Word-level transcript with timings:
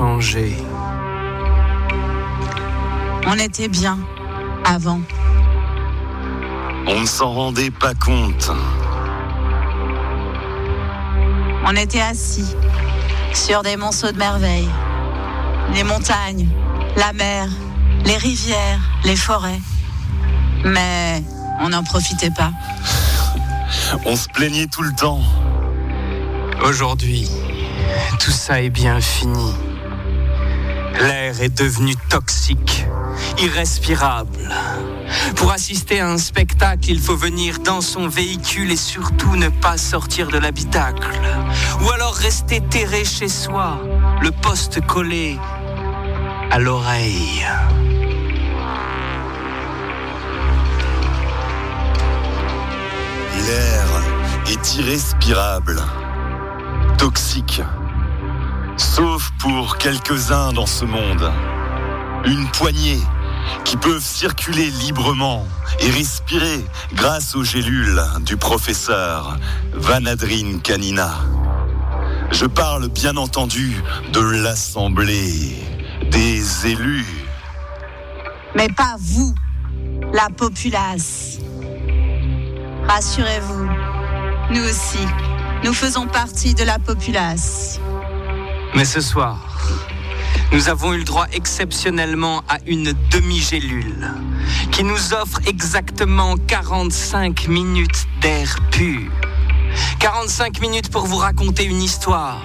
changé. 0.00 0.56
On 3.26 3.34
était 3.34 3.68
bien 3.68 3.98
avant. 4.64 5.00
On 6.86 7.00
ne 7.00 7.06
s'en 7.06 7.30
rendait 7.32 7.70
pas 7.70 7.92
compte. 7.94 8.50
On 11.66 11.76
était 11.76 12.00
assis 12.00 12.56
sur 13.34 13.62
des 13.62 13.76
monceaux 13.76 14.10
de 14.10 14.16
merveilles. 14.16 14.70
Les 15.74 15.84
montagnes, 15.84 16.48
la 16.96 17.12
mer, 17.12 17.46
les 18.06 18.16
rivières, 18.16 18.80
les 19.04 19.16
forêts. 19.16 19.60
Mais 20.64 21.22
on 21.60 21.68
n'en 21.68 21.84
profitait 21.84 22.30
pas. 22.34 22.52
On 24.06 24.16
se 24.16 24.28
plaignait 24.28 24.66
tout 24.66 24.82
le 24.82 24.94
temps. 24.94 25.20
Aujourd'hui, 26.64 27.28
tout 28.18 28.30
ça 28.30 28.62
est 28.62 28.70
bien 28.70 28.98
fini. 29.00 29.52
L'air 31.00 31.40
est 31.40 31.48
devenu 31.48 31.96
toxique, 32.10 32.84
irrespirable. 33.38 34.50
Pour 35.36 35.50
assister 35.50 36.00
à 36.00 36.10
un 36.10 36.18
spectacle, 36.18 36.90
il 36.90 37.00
faut 37.00 37.16
venir 37.16 37.58
dans 37.60 37.80
son 37.80 38.06
véhicule 38.06 38.70
et 38.70 38.76
surtout 38.76 39.34
ne 39.36 39.48
pas 39.48 39.78
sortir 39.78 40.28
de 40.28 40.36
l'habitacle. 40.36 41.08
Ou 41.82 41.90
alors 41.90 42.14
rester 42.14 42.60
terré 42.60 43.04
chez 43.04 43.28
soi, 43.28 43.80
le 44.20 44.30
poste 44.30 44.84
collé 44.86 45.38
à 46.50 46.58
l'oreille. 46.58 47.46
L'air 53.46 53.86
est 54.50 54.74
irrespirable, 54.76 55.82
toxique. 56.98 57.62
Sauf 58.80 59.30
pour 59.38 59.76
quelques-uns 59.76 60.54
dans 60.54 60.64
ce 60.64 60.86
monde. 60.86 61.30
Une 62.24 62.50
poignée 62.50 62.98
qui 63.66 63.76
peuvent 63.76 64.02
circuler 64.02 64.70
librement 64.70 65.46
et 65.80 65.90
respirer 65.90 66.64
grâce 66.94 67.36
aux 67.36 67.44
gélules 67.44 68.02
du 68.22 68.38
professeur 68.38 69.36
Vanadrine 69.74 70.62
Canina. 70.62 71.12
Je 72.30 72.46
parle 72.46 72.88
bien 72.88 73.18
entendu 73.18 73.76
de 74.14 74.20
l'Assemblée 74.20 75.58
des 76.10 76.66
élus. 76.66 77.26
Mais 78.56 78.68
pas 78.68 78.96
vous, 78.98 79.34
la 80.14 80.30
populace. 80.34 81.36
Rassurez-vous, 82.88 83.68
nous 84.54 84.64
aussi, 84.64 85.06
nous 85.64 85.74
faisons 85.74 86.06
partie 86.06 86.54
de 86.54 86.64
la 86.64 86.78
populace. 86.78 87.78
Mais 88.74 88.84
ce 88.84 89.00
soir, 89.00 89.38
nous 90.52 90.68
avons 90.68 90.92
eu 90.92 90.98
le 90.98 91.04
droit 91.04 91.26
exceptionnellement 91.32 92.42
à 92.48 92.58
une 92.66 92.92
demi-gélule 93.10 94.08
qui 94.70 94.84
nous 94.84 95.12
offre 95.14 95.40
exactement 95.46 96.36
45 96.36 97.48
minutes 97.48 98.06
d'air 98.20 98.58
pur. 98.70 99.10
45 99.98 100.60
minutes 100.60 100.90
pour 100.90 101.06
vous 101.06 101.16
raconter 101.16 101.64
une 101.64 101.82
histoire, 101.82 102.40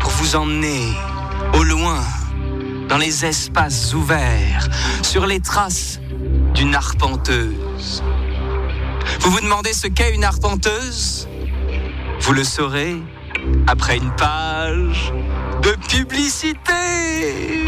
pour 0.00 0.10
vous 0.12 0.36
emmener 0.36 0.92
au 1.54 1.62
loin, 1.62 2.02
dans 2.88 2.98
les 2.98 3.24
espaces 3.24 3.92
ouverts, 3.94 4.68
sur 5.02 5.26
les 5.26 5.40
traces 5.40 6.00
d'une 6.54 6.74
arpenteuse. 6.74 8.02
Vous 9.20 9.30
vous 9.30 9.40
demandez 9.40 9.72
ce 9.72 9.88
qu'est 9.88 10.14
une 10.14 10.24
arpenteuse? 10.24 11.28
Vous 12.20 12.32
le 12.32 12.44
saurez 12.44 13.02
après 13.66 13.96
une 13.96 14.10
page 14.16 15.12
de 15.62 15.70
publicité. 15.88 17.64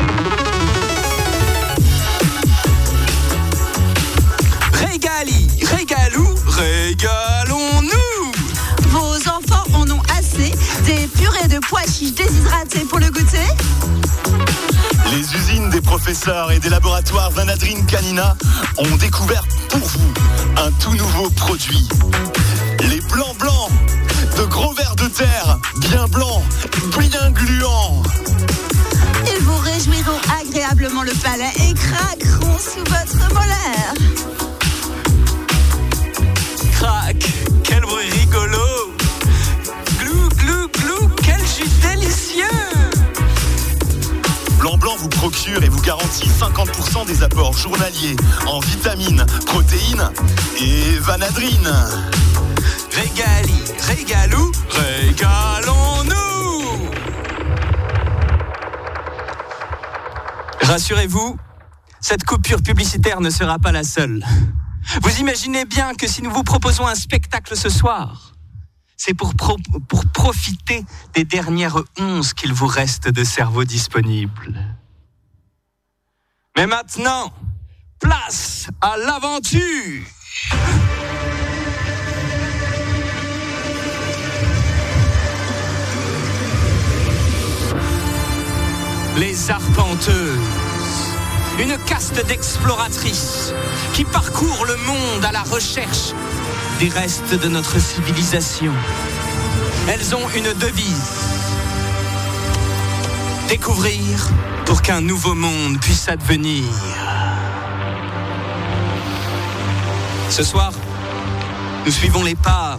Régali, 4.73 5.49
régalou, 5.65 6.29
régalons-nous. 6.47 8.33
Vos 8.89 9.17
enfants 9.29 9.65
en 9.75 9.91
ont 9.91 10.03
assez 10.19 10.53
des 10.85 11.07
purées 11.09 11.49
de 11.49 11.59
pois 11.69 11.83
chiches 11.83 12.15
déshydratées 12.15 12.85
pour 12.89 12.99
le 12.99 13.11
goûter 13.11 13.39
Les 15.13 15.35
usines 15.37 15.71
des 15.71 15.81
professeurs 15.81 16.53
et 16.53 16.59
des 16.59 16.71
laboratoires 16.71 17.31
Vanadrine 17.31 17.85
Canina 17.87 18.37
ont 18.79 18.97
découvert 18.97 19.45
pour 19.69 19.81
vous 19.81 20.13
un 20.57 20.71
tout 20.73 20.95
nouveau 20.95 21.31
produit. 21.31 21.89
Les 22.81 23.01
blancs 23.01 23.37
blancs 23.39 23.71
de 24.39 24.45
gros 24.45 24.73
vers 24.73 24.95
de 24.95 25.09
terre, 25.09 25.59
bien 25.79 26.07
blancs, 26.07 26.43
bien 26.99 27.31
gluants. 27.31 28.03
Ils 29.27 29.43
vous 29.43 29.57
réjouiront 29.57 30.21
agréablement 30.41 31.03
le 31.03 31.13
palais 31.23 31.51
et 31.57 31.75
craqueront 31.75 32.57
sous 32.59 32.85
votre 32.85 33.35
molaire. 33.35 33.95
Crac, 36.73 37.17
quel 37.65 37.81
bruit 37.81 38.11
rigolo. 38.11 38.95
Glou, 39.99 40.29
glou, 40.37 40.69
glou, 40.69 41.11
quel 41.25 41.41
jus 41.41 41.71
délicieux. 41.83 42.45
Blanc 44.61 44.77
Blanc 44.77 44.97
vous 44.99 45.09
procure 45.09 45.63
et 45.65 45.69
vous 45.69 45.83
garantit 45.83 46.29
50% 46.29 47.07
des 47.07 47.25
apports 47.25 47.57
journaliers 47.57 48.17
en 48.47 48.61
vitamines, 48.61 49.27
protéines 49.47 50.11
et 50.61 50.97
vanadrine. 51.01 51.73
Régali, 52.99 53.63
régalou, 53.79 54.51
régalons-nous. 54.71 56.11
Rassurez-vous, 60.63 61.39
cette 62.01 62.25
coupure 62.25 62.61
publicitaire 62.61 63.21
ne 63.21 63.31
sera 63.31 63.61
pas 63.61 63.71
la 63.71 63.85
seule. 63.85 64.25
Vous 65.01 65.17
imaginez 65.21 65.65
bien 65.65 65.95
que 65.95 66.09
si 66.09 66.23
nous 66.23 66.33
vous 66.33 66.43
proposons 66.43 66.89
un 66.89 66.97
spectacle 66.97 67.57
ce 67.57 67.69
soir, 67.69 68.33
c'est 68.97 69.15
pour, 69.15 69.33
pour 69.37 70.05
profiter 70.07 70.85
des 71.15 71.23
dernières 71.23 71.81
onces 72.01 72.35
qu'il 72.35 72.53
vous 72.53 72.67
reste 72.67 73.09
de 73.09 73.23
cerveau 73.23 73.63
disponible. 73.63 74.61
Mais 76.57 76.67
maintenant, 76.67 77.33
place 78.01 78.67
à 78.81 78.97
l'aventure 78.97 80.03
Les 89.19 89.51
arpenteuses. 89.51 90.39
Une 91.59 91.77
caste 91.87 92.25
d'exploratrices 92.27 93.53
qui 93.93 94.05
parcourent 94.05 94.65
le 94.65 94.77
monde 94.87 95.25
à 95.25 95.33
la 95.33 95.43
recherche 95.43 96.13
des 96.79 96.89
restes 96.89 97.35
de 97.35 97.49
notre 97.49 97.81
civilisation. 97.81 98.73
Elles 99.89 100.15
ont 100.15 100.29
une 100.37 100.53
devise. 100.61 101.19
Découvrir 103.49 104.29
pour 104.67 104.83
qu'un 104.83 105.01
nouveau 105.01 105.35
monde 105.35 105.81
puisse 105.81 106.09
advenir. 106.09 106.63
Ce 110.31 110.45
soir, 110.45 110.71
nous 111.85 111.91
suivons 111.91 112.23
les 112.23 112.37
pas 112.37 112.79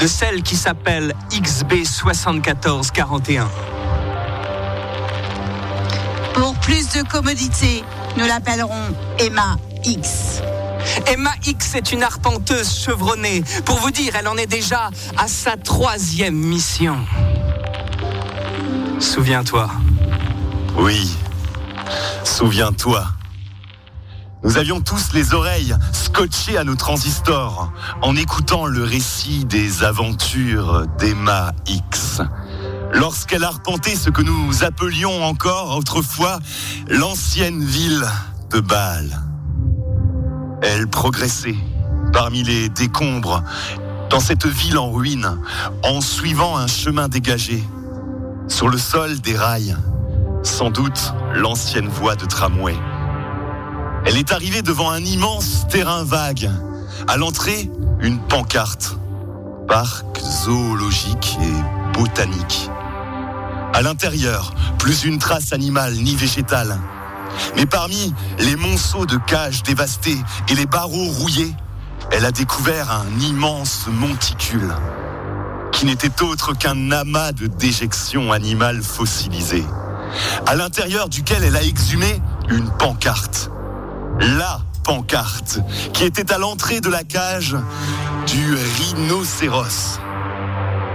de 0.00 0.08
celle 0.08 0.42
qui 0.42 0.56
s'appelle 0.56 1.14
XB7441. 1.30 3.73
Plus 6.64 6.88
de 6.94 7.06
commodité, 7.06 7.84
nous 8.16 8.24
l'appellerons 8.24 8.94
Emma 9.18 9.58
X. 9.84 10.40
Emma 11.06 11.32
X 11.46 11.74
est 11.74 11.92
une 11.92 12.02
arpenteuse 12.02 12.74
chevronnée. 12.74 13.44
Pour 13.66 13.76
vous 13.80 13.90
dire, 13.90 14.14
elle 14.18 14.26
en 14.28 14.36
est 14.38 14.46
déjà 14.46 14.88
à 15.18 15.28
sa 15.28 15.58
troisième 15.58 16.34
mission. 16.34 16.96
Souviens-toi, 18.98 19.70
Oui, 20.78 21.14
souviens-toi. 22.24 23.04
Nous 24.42 24.56
avions 24.56 24.80
tous 24.80 25.12
les 25.12 25.34
oreilles 25.34 25.74
scotchées 25.92 26.56
à 26.56 26.64
nos 26.64 26.76
transistors 26.76 27.72
en 28.00 28.16
écoutant 28.16 28.64
le 28.64 28.84
récit 28.84 29.44
des 29.44 29.84
aventures 29.84 30.86
d'Emma 30.98 31.52
X. 31.66 32.22
Lorsqu'elle 32.94 33.42
arpentait 33.42 33.96
ce 33.96 34.08
que 34.08 34.22
nous 34.22 34.62
appelions 34.62 35.24
encore 35.24 35.76
autrefois 35.76 36.38
l'ancienne 36.88 37.62
ville 37.62 38.06
de 38.50 38.60
Bâle. 38.60 39.20
Elle 40.62 40.86
progressait 40.86 41.56
parmi 42.12 42.44
les 42.44 42.68
décombres 42.68 43.42
dans 44.10 44.20
cette 44.20 44.46
ville 44.46 44.78
en 44.78 44.92
ruine 44.92 45.38
en 45.82 46.00
suivant 46.00 46.56
un 46.56 46.68
chemin 46.68 47.08
dégagé. 47.08 47.62
Sur 48.46 48.68
le 48.68 48.78
sol 48.78 49.20
des 49.20 49.36
rails, 49.36 49.76
sans 50.44 50.70
doute 50.70 51.14
l'ancienne 51.34 51.88
voie 51.88 52.14
de 52.14 52.26
tramway. 52.26 52.76
Elle 54.06 54.18
est 54.18 54.30
arrivée 54.32 54.62
devant 54.62 54.90
un 54.90 55.00
immense 55.00 55.66
terrain 55.68 56.04
vague. 56.04 56.48
À 57.08 57.16
l'entrée, 57.16 57.68
une 58.00 58.20
pancarte. 58.20 58.98
Parc 59.66 60.20
zoologique 60.20 61.36
et 61.42 61.98
botanique. 61.98 62.70
À 63.74 63.82
l'intérieur, 63.82 64.54
plus 64.78 65.04
une 65.04 65.18
trace 65.18 65.52
animale 65.52 65.94
ni 65.94 66.14
végétale. 66.14 66.78
Mais 67.56 67.66
parmi 67.66 68.14
les 68.38 68.54
monceaux 68.54 69.04
de 69.04 69.16
cages 69.16 69.64
dévastées 69.64 70.16
et 70.48 70.54
les 70.54 70.66
barreaux 70.66 71.08
rouillés, 71.10 71.52
elle 72.12 72.24
a 72.24 72.30
découvert 72.30 72.92
un 72.92 73.20
immense 73.20 73.88
monticule 73.88 74.72
qui 75.72 75.86
n'était 75.86 76.22
autre 76.22 76.56
qu'un 76.56 76.92
amas 76.92 77.32
de 77.32 77.48
déjections 77.48 78.30
animales 78.30 78.80
fossilisées, 78.80 79.66
à 80.46 80.54
l'intérieur 80.54 81.08
duquel 81.08 81.42
elle 81.42 81.56
a 81.56 81.62
exhumé 81.64 82.22
une 82.48 82.70
pancarte. 82.78 83.50
La 84.20 84.60
pancarte 84.84 85.58
qui 85.92 86.04
était 86.04 86.32
à 86.32 86.38
l'entrée 86.38 86.80
de 86.80 86.88
la 86.88 87.02
cage 87.02 87.56
du 88.28 88.54
rhinocéros. 88.54 89.98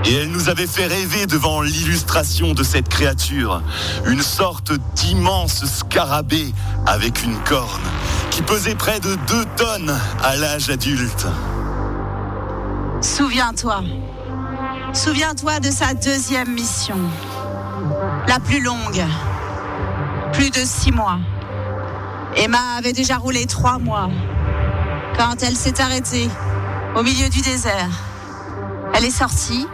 Et 0.05 0.15
elle 0.15 0.31
nous 0.31 0.49
avait 0.49 0.67
fait 0.67 0.87
rêver 0.87 1.27
devant 1.27 1.61
l'illustration 1.61 2.53
de 2.53 2.63
cette 2.63 2.87
créature, 2.87 3.61
une 4.05 4.21
sorte 4.21 4.71
d'immense 4.95 5.65
scarabée 5.65 6.53
avec 6.87 7.23
une 7.23 7.37
corne 7.43 7.81
qui 8.31 8.41
pesait 8.41 8.75
près 8.75 8.99
de 8.99 9.15
deux 9.27 9.45
tonnes 9.57 9.95
à 10.23 10.35
l'âge 10.37 10.69
adulte. 10.69 11.27
Souviens-toi, 13.01 13.83
souviens-toi 14.93 15.59
de 15.59 15.69
sa 15.69 15.93
deuxième 15.93 16.53
mission, 16.53 16.97
la 18.27 18.39
plus 18.39 18.61
longue, 18.61 19.03
plus 20.33 20.49
de 20.49 20.61
six 20.63 20.91
mois. 20.91 21.19
Emma 22.35 22.77
avait 22.77 22.93
déjà 22.93 23.17
roulé 23.17 23.45
trois 23.45 23.79
mois 23.79 24.09
quand 25.17 25.43
elle 25.43 25.55
s'est 25.55 25.81
arrêtée 25.81 26.29
au 26.95 27.03
milieu 27.03 27.27
du 27.29 27.41
désert. 27.41 27.89
Elle 28.93 29.05
est 29.05 29.11
sortie 29.11 29.67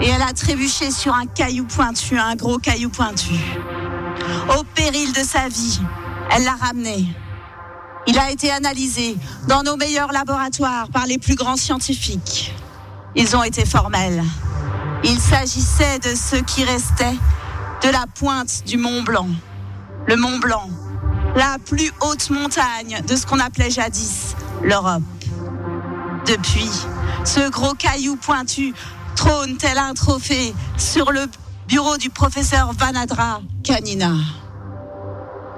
et 0.00 0.08
elle 0.08 0.22
a 0.22 0.32
trébuché 0.32 0.90
sur 0.90 1.14
un 1.14 1.26
caillou 1.26 1.64
pointu, 1.64 2.18
un 2.18 2.34
gros 2.36 2.58
caillou 2.58 2.90
pointu. 2.90 3.34
Au 4.56 4.62
péril 4.74 5.12
de 5.12 5.20
sa 5.20 5.48
vie, 5.48 5.80
elle 6.30 6.44
l'a 6.44 6.54
ramené. 6.54 7.06
Il 8.06 8.18
a 8.18 8.30
été 8.30 8.50
analysé 8.50 9.16
dans 9.48 9.62
nos 9.62 9.76
meilleurs 9.76 10.12
laboratoires 10.12 10.88
par 10.88 11.06
les 11.06 11.18
plus 11.18 11.36
grands 11.36 11.56
scientifiques. 11.56 12.52
Ils 13.14 13.36
ont 13.36 13.42
été 13.42 13.64
formels. 13.64 14.22
Il 15.04 15.18
s'agissait 15.18 15.98
de 16.00 16.14
ce 16.14 16.36
qui 16.36 16.64
restait 16.64 17.16
de 17.82 17.88
la 17.88 18.06
pointe 18.18 18.64
du 18.66 18.76
Mont 18.76 19.02
Blanc. 19.02 19.28
Le 20.06 20.16
Mont 20.16 20.38
Blanc, 20.38 20.68
la 21.36 21.56
plus 21.64 21.90
haute 22.00 22.30
montagne 22.30 23.02
de 23.06 23.16
ce 23.16 23.26
qu'on 23.26 23.40
appelait 23.40 23.70
jadis 23.70 24.34
l'Europe. 24.62 25.02
Depuis, 26.26 26.70
ce 27.24 27.50
gros 27.50 27.74
caillou 27.74 28.16
pointu 28.16 28.74
trône 29.14 29.56
tel 29.56 29.78
un 29.78 29.94
trophée 29.94 30.54
sur 30.76 31.12
le 31.12 31.26
bureau 31.68 31.96
du 31.96 32.10
professeur 32.10 32.72
Vanadra 32.72 33.40
Kanina. 33.62 34.12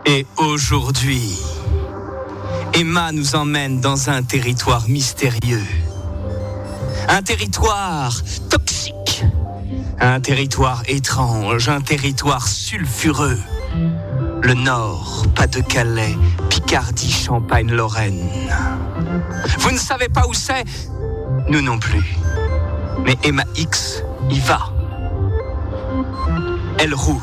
Et 0.05 0.26
aujourd'hui, 0.37 1.37
Emma 2.75 3.12
nous 3.12 3.35
emmène 3.35 3.81
dans 3.81 4.11
un 4.11 4.23
territoire 4.23 4.88
mystérieux. 4.88 5.64
Un 7.08 7.23
territoire 7.23 8.14
toxique. 8.49 9.25
Un 9.99 10.20
territoire 10.20 10.82
étrange, 10.87 11.69
un 11.69 11.81
territoire 11.81 12.47
sulfureux. 12.47 13.38
Le 14.43 14.55
Nord, 14.55 15.25
Pas-de-Calais, 15.35 16.17
Picardie, 16.50 17.11
Champagne, 17.11 17.73
Lorraine. 17.73 18.29
Vous 19.58 19.70
ne 19.70 19.79
savez 19.79 20.08
pas 20.08 20.26
où 20.29 20.35
c'est? 20.35 20.64
Nous 21.49 21.62
non 21.62 21.79
plus. 21.79 22.17
Mais 23.06 23.17
Emma 23.23 23.44
X 23.56 24.03
y 24.29 24.41
va. 24.41 24.58
Elle 26.79 26.93
roule. 26.93 27.23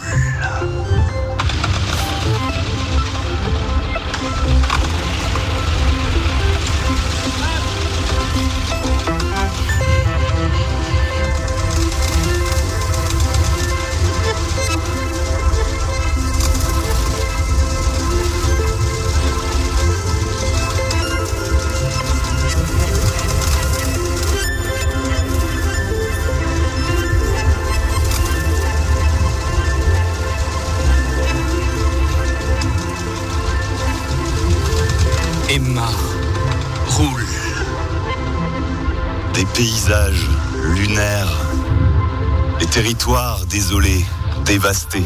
Des 42.73 42.81
territoires 42.81 43.45
désolés, 43.45 44.03
dévastés, 44.45 45.05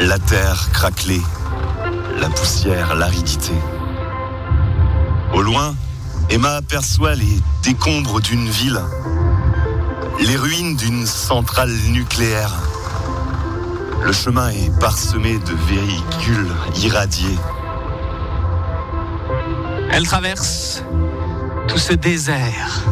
la 0.00 0.18
terre 0.18 0.70
craquelée, 0.72 1.20
la 2.18 2.30
poussière, 2.30 2.94
l'aridité. 2.94 3.52
Au 5.34 5.42
loin, 5.42 5.74
Emma 6.30 6.54
aperçoit 6.56 7.14
les 7.14 7.40
décombres 7.62 8.20
d'une 8.20 8.48
ville, 8.48 8.80
les 10.20 10.36
ruines 10.36 10.76
d'une 10.76 11.04
centrale 11.06 11.74
nucléaire. 11.90 12.54
Le 14.02 14.12
chemin 14.12 14.48
est 14.48 14.78
parsemé 14.80 15.38
de 15.38 15.54
véhicules 15.68 16.52
irradiés. 16.76 17.38
Elle 19.90 20.06
traverse 20.06 20.82
tout 21.68 21.78
ce 21.78 21.92
désert 21.92 22.82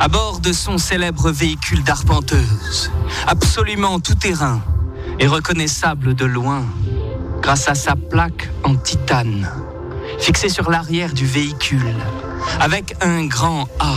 à 0.00 0.08
bord 0.08 0.40
de 0.40 0.52
son 0.52 0.78
célèbre 0.78 1.30
véhicule 1.30 1.84
d'arpenteuse, 1.84 2.90
absolument 3.26 4.00
tout 4.00 4.14
terrain 4.14 4.62
et 5.18 5.26
reconnaissable 5.26 6.14
de 6.14 6.24
loin 6.24 6.64
grâce 7.42 7.68
à 7.68 7.74
sa 7.74 7.94
plaque 7.96 8.48
en 8.64 8.74
titane 8.74 9.48
fixée 10.18 10.48
sur 10.48 10.70
l'arrière 10.70 11.12
du 11.12 11.26
véhicule 11.26 11.94
avec 12.60 12.96
un 13.02 13.26
grand 13.26 13.68
A, 13.78 13.94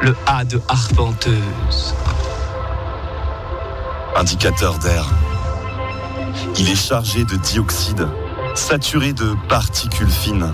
le 0.00 0.16
A 0.26 0.44
de 0.44 0.60
arpenteuse. 0.68 1.94
Indicateur 4.16 4.78
d'air. 4.78 5.06
Il 6.56 6.68
est 6.68 6.76
chargé 6.76 7.24
de 7.24 7.36
dioxyde, 7.36 8.08
saturé 8.54 9.12
de 9.12 9.34
particules 9.48 10.10
fines. 10.10 10.52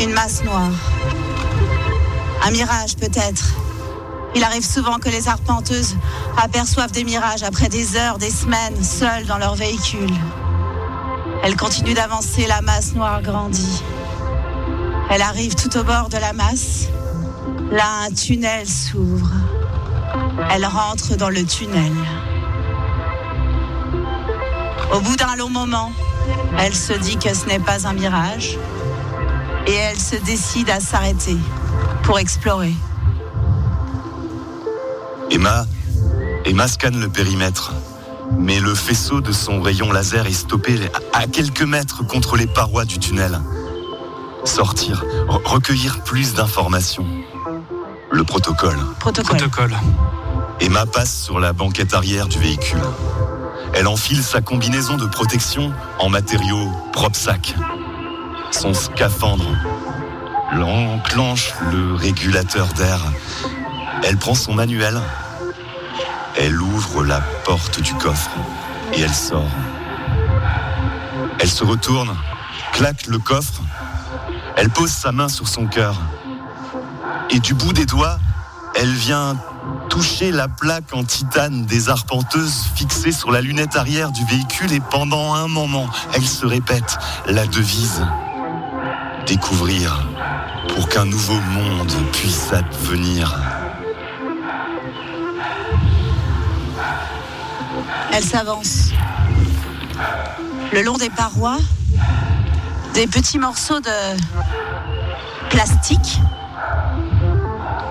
Une 0.00 0.12
masse 0.12 0.42
noire. 0.42 0.72
Un 2.44 2.50
mirage 2.50 2.96
peut-être. 2.96 3.54
Il 4.34 4.42
arrive 4.42 4.64
souvent 4.64 4.98
que 4.98 5.08
les 5.08 5.28
arpenteuses 5.28 5.96
aperçoivent 6.42 6.90
des 6.90 7.04
mirages 7.04 7.44
après 7.44 7.68
des 7.68 7.96
heures, 7.96 8.18
des 8.18 8.30
semaines, 8.30 8.82
seules 8.82 9.26
dans 9.26 9.38
leur 9.38 9.54
véhicule. 9.54 10.10
Elle 11.44 11.56
continue 11.56 11.94
d'avancer, 11.94 12.46
la 12.48 12.62
masse 12.62 12.94
noire 12.94 13.22
grandit. 13.22 13.82
Elle 15.10 15.22
arrive 15.22 15.54
tout 15.54 15.76
au 15.78 15.84
bord 15.84 16.08
de 16.08 16.16
la 16.16 16.32
masse. 16.32 16.88
Là, 17.70 18.06
un 18.08 18.10
tunnel 18.12 18.66
s'ouvre. 18.66 19.30
Elle 20.50 20.66
rentre 20.66 21.16
dans 21.16 21.30
le 21.30 21.44
tunnel. 21.44 21.92
Au 24.92 25.00
bout 25.00 25.16
d'un 25.16 25.36
long 25.36 25.50
moment, 25.50 25.92
elle 26.58 26.74
se 26.74 26.92
dit 26.92 27.16
que 27.16 27.34
ce 27.34 27.46
n'est 27.46 27.58
pas 27.58 27.86
un 27.86 27.92
mirage 27.92 28.58
et 29.66 29.74
elle 29.74 29.98
se 29.98 30.16
décide 30.16 30.70
à 30.70 30.80
s'arrêter 30.80 31.36
pour 32.02 32.18
explorer. 32.18 32.74
Emma, 35.30 35.66
Emma 36.44 36.68
scanne 36.68 37.00
le 37.00 37.08
périmètre, 37.08 37.72
mais 38.38 38.60
le 38.60 38.74
faisceau 38.74 39.20
de 39.20 39.32
son 39.32 39.60
rayon 39.60 39.90
laser 39.92 40.26
est 40.26 40.32
stoppé 40.32 40.78
à 41.12 41.26
quelques 41.26 41.62
mètres 41.62 42.06
contre 42.06 42.36
les 42.36 42.46
parois 42.46 42.84
du 42.84 42.98
tunnel. 42.98 43.40
Sortir, 44.44 45.04
re- 45.28 45.40
recueillir 45.46 46.02
plus 46.04 46.34
d'informations. 46.34 47.06
Le 48.10 48.22
protocole. 48.24 48.78
Protocole. 49.00 49.38
Protocole. 49.38 49.74
Emma 50.60 50.86
passe 50.86 51.22
sur 51.24 51.40
la 51.40 51.52
banquette 51.52 51.94
arrière 51.94 52.28
du 52.28 52.38
véhicule. 52.38 52.78
Elle 53.76 53.88
enfile 53.88 54.22
sa 54.22 54.40
combinaison 54.40 54.96
de 54.96 55.06
protection 55.06 55.72
en 55.98 56.08
matériaux 56.08 56.70
PropSac. 56.92 57.54
Son 58.52 58.72
scaphandre 58.72 59.48
l'enclenche 60.52 61.52
le 61.72 61.94
régulateur 61.94 62.68
d'air. 62.74 63.00
Elle 64.04 64.16
prend 64.16 64.34
son 64.34 64.54
manuel 64.54 65.00
Elle 66.36 66.60
ouvre 66.60 67.04
la 67.04 67.20
porte 67.44 67.80
du 67.80 67.94
coffre 67.94 68.30
et 68.92 69.00
elle 69.00 69.14
sort. 69.14 69.50
Elle 71.40 71.50
se 71.50 71.64
retourne, 71.64 72.16
claque 72.72 73.06
le 73.06 73.18
coffre, 73.18 73.60
elle 74.56 74.70
pose 74.70 74.90
sa 74.90 75.10
main 75.10 75.28
sur 75.28 75.48
son 75.48 75.66
cœur. 75.66 75.96
Et 77.30 77.40
du 77.40 77.54
bout 77.54 77.72
des 77.72 77.86
doigts, 77.86 78.18
elle 78.76 78.92
vient 78.92 79.36
toucher 79.88 80.30
la 80.30 80.48
plaque 80.48 80.92
en 80.92 81.04
titane 81.04 81.64
des 81.66 81.88
arpenteuses 81.88 82.64
fixée 82.74 83.12
sur 83.12 83.30
la 83.30 83.40
lunette 83.40 83.76
arrière 83.76 84.10
du 84.12 84.24
véhicule 84.24 84.72
et 84.72 84.80
pendant 84.80 85.34
un 85.34 85.48
moment, 85.48 85.88
elle 86.14 86.26
se 86.26 86.46
répète 86.46 86.98
la 87.26 87.46
devise. 87.46 88.04
Découvrir 89.26 90.06
pour 90.74 90.88
qu'un 90.88 91.04
nouveau 91.04 91.38
monde 91.52 91.92
puisse 92.12 92.52
advenir. 92.52 93.38
Elle 98.12 98.24
s'avance. 98.24 98.90
Le 100.72 100.82
long 100.82 100.96
des 100.96 101.10
parois, 101.10 101.58
des 102.94 103.06
petits 103.06 103.38
morceaux 103.38 103.80
de 103.80 104.18
plastique, 105.50 106.20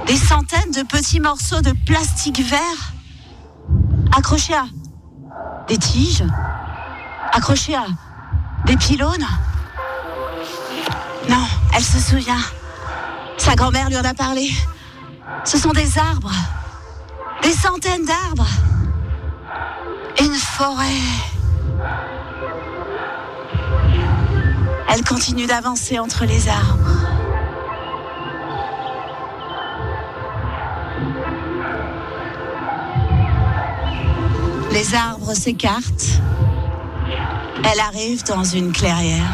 des 0.05 0.17
centaines 0.17 0.71
de 0.71 0.83
petits 0.83 1.19
morceaux 1.19 1.61
de 1.61 1.73
plastique 1.85 2.41
vert 2.41 2.93
accrochés 4.15 4.53
à 4.53 4.65
des 5.67 5.77
tiges, 5.77 6.23
accrochés 7.31 7.75
à 7.75 7.85
des 8.65 8.75
pylônes. 8.77 9.25
Non, 11.29 11.45
elle 11.75 11.83
se 11.83 11.99
souvient. 11.99 12.43
Sa 13.37 13.55
grand-mère 13.55 13.89
lui 13.89 13.97
en 13.97 14.03
a 14.03 14.13
parlé. 14.13 14.51
Ce 15.45 15.57
sont 15.57 15.71
des 15.71 15.97
arbres, 15.97 16.33
des 17.41 17.53
centaines 17.53 18.05
d'arbres, 18.05 18.47
une 20.19 20.35
forêt. 20.35 21.01
Elle 24.89 25.03
continue 25.03 25.47
d'avancer 25.47 25.97
entre 25.97 26.25
les 26.25 26.47
arbres. 26.49 27.22
Les 34.73 34.95
arbres 34.95 35.35
s'écartent. 35.35 36.19
Elle 37.63 37.79
arrive 37.79 38.23
dans 38.23 38.43
une 38.43 38.71
clairière. 38.71 39.31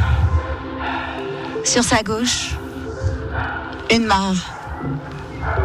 Sur 1.63 1.81
sa 1.81 2.03
gauche, 2.03 2.49
une 3.89 4.05
mare 4.05 4.35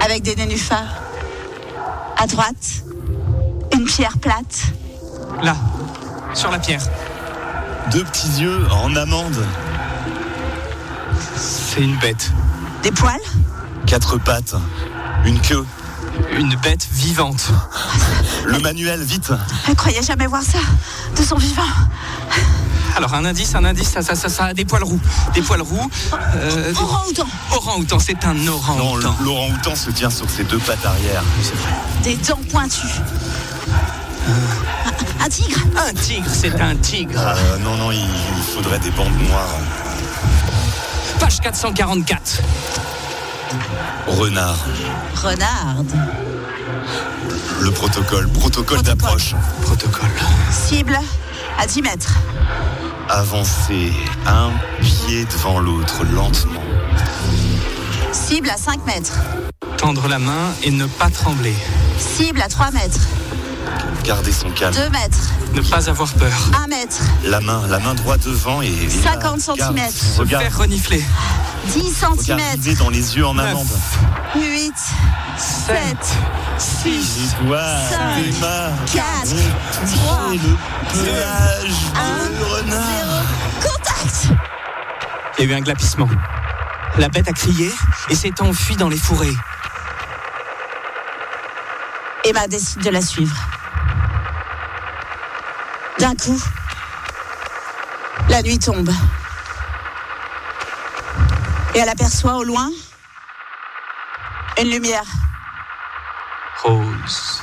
avec 0.01 0.23
des 0.23 0.37
nénuphars. 0.37 1.03
À 2.17 2.29
droite, 2.29 2.85
une 3.75 3.85
pierre 3.85 4.17
plate. 4.19 4.63
Là, 5.43 5.57
sur 6.35 6.53
la 6.53 6.61
pierre. 6.61 6.83
Deux 7.91 8.05
petits 8.05 8.41
yeux 8.43 8.67
en 8.71 8.95
amande, 8.95 9.45
C'est 11.37 11.81
une 11.81 11.97
bête. 11.97 12.31
Des 12.85 12.93
poils? 12.93 13.19
Quatre 13.87 14.19
pattes, 14.19 14.55
une 15.25 15.41
queue. 15.41 15.67
Une 16.31 16.55
bête 16.63 16.87
vivante. 16.93 17.51
Le 18.45 18.59
manuel, 18.59 19.03
vite 19.03 19.31
Elle 19.69 19.75
croyait 19.75 20.03
jamais 20.03 20.27
voir 20.27 20.43
ça 20.43 20.59
de 21.17 21.23
son 21.23 21.37
vivant. 21.37 21.63
Alors, 22.97 23.13
un 23.15 23.25
indice, 23.25 23.55
un 23.57 23.65
indice, 23.65 23.89
ça, 23.91 24.03
ça, 24.03 24.15
ça, 24.15 24.29
ça 24.29 24.53
des 24.55 24.65
poils 24.65 24.85
roux. 24.85 25.01
Des 25.35 25.43
poils 25.43 25.63
roux. 25.63 25.91
Euh, 26.37 26.73
Orang-outan, 26.77 27.27
Orang-outan, 27.51 27.99
c'est 27.99 28.25
un 28.25 28.35
Non, 28.35 28.55
orang-outan. 28.55 29.17
Laurent 29.25 29.49
Houtan 29.49 29.75
se 29.75 29.91
tient 29.91 30.11
sur 30.11 30.29
ses 30.31 30.45
deux 30.45 30.59
pattes 30.59 30.85
arrière. 30.85 31.23
des 32.05 32.15
dents 32.17 32.39
pointues. 32.51 33.01
Un, 34.29 35.25
un 35.25 35.29
tigre 35.29 35.59
Un 35.77 35.93
tigre, 35.93 36.31
c'est 36.33 36.61
un 36.61 36.77
tigre. 36.77 37.19
Euh, 37.19 37.59
non, 37.59 37.77
non, 37.77 37.91
il, 37.91 37.99
il 37.99 38.43
faudrait 38.55 38.79
des 38.79 38.91
bandes 38.93 39.19
noires. 39.29 39.49
Page 41.19 41.41
444. 41.41 42.39
Renard. 44.07 44.59
Renarde. 45.17 45.91
Le 47.65 47.71
protocole. 47.71 48.29
Protocole 48.29 48.77
Protocole. 48.77 48.83
d'approche. 48.83 49.35
Protocole. 49.63 50.11
Cible 50.53 50.99
à 51.59 51.67
10 51.67 51.81
mètres. 51.81 52.13
Avancer 53.09 53.91
un 54.27 54.51
pied 54.83 55.25
devant 55.25 55.61
l'autre, 55.61 56.05
lentement. 56.05 56.61
Cible 58.13 58.51
à 58.51 58.59
5 58.59 58.85
mètres. 58.85 59.19
Tendre 59.79 60.09
la 60.09 60.19
main 60.19 60.53
et 60.63 60.71
ne 60.71 60.85
pas 60.85 61.09
trembler. 61.09 61.55
Cible 61.99 62.43
à 62.43 62.49
3 62.49 62.71
mètres. 62.73 63.01
Garder 64.05 64.33
son 64.33 64.51
calme. 64.51 64.75
2 64.75 64.91
mètres. 64.91 65.19
Ne 65.55 65.61
pas 65.63 65.89
avoir 65.89 66.13
peur. 66.15 66.33
1 66.65 66.67
mètre. 66.69 66.99
La 67.25 67.41
main, 67.41 67.63
la 67.69 67.79
main 67.79 67.95
droite 67.95 68.21
devant 68.25 68.61
et. 68.63 68.67
et 68.69 68.89
50 68.91 69.05
là, 69.05 69.19
regarde, 69.21 69.41
centimètres. 69.41 69.93
Se 69.95 70.21
Regarde, 70.21 70.45
faire 70.45 70.59
renifler. 70.59 71.03
10 71.73 72.05
regarde 72.05 72.21
cm. 72.21 72.41
viser 72.61 72.75
dans 72.77 72.91
les 72.91 73.17
yeux 73.17 73.27
en 73.27 73.39
amande. 73.39 73.67
8, 74.37 74.75
7, 75.39 75.77
6, 76.59 77.35
Les 77.41 77.47
doigts, 77.47 77.61
Cinq. 77.91 78.17
les 78.19 78.33
mains. 78.41 78.71
4, 78.93 79.03
vont 79.29 79.97
3, 79.97 80.19
toucher 80.33 80.41
le 80.43 81.05
pelage 81.05 81.75
un, 81.97 82.29
du 82.29 82.43
renard. 82.45 83.25
contact. 83.63 84.29
Il 85.39 85.45
y 85.45 85.49
a 85.49 85.51
eu 85.51 85.55
un 85.57 85.61
glapissement. 85.63 86.09
La 86.99 87.09
bête 87.09 87.29
a 87.29 87.33
crié 87.33 87.73
et 88.11 88.15
s'est 88.15 88.41
enfuie 88.41 88.77
dans 88.77 88.89
les 88.89 88.99
fourrés. 88.99 89.35
Emma 92.25 92.47
décide 92.49 92.83
de 92.83 92.91
la 92.91 93.01
suivre. 93.03 93.37
D'un 95.99 96.15
coup, 96.15 96.41
la 98.29 98.43
nuit 98.43 98.59
tombe. 98.59 98.91
Et 101.75 101.79
elle 101.79 101.89
aperçoit 101.89 102.37
au 102.37 102.45
loin 102.45 102.71
une 104.61 104.71
lumière. 104.71 105.05
Rose, 106.63 107.43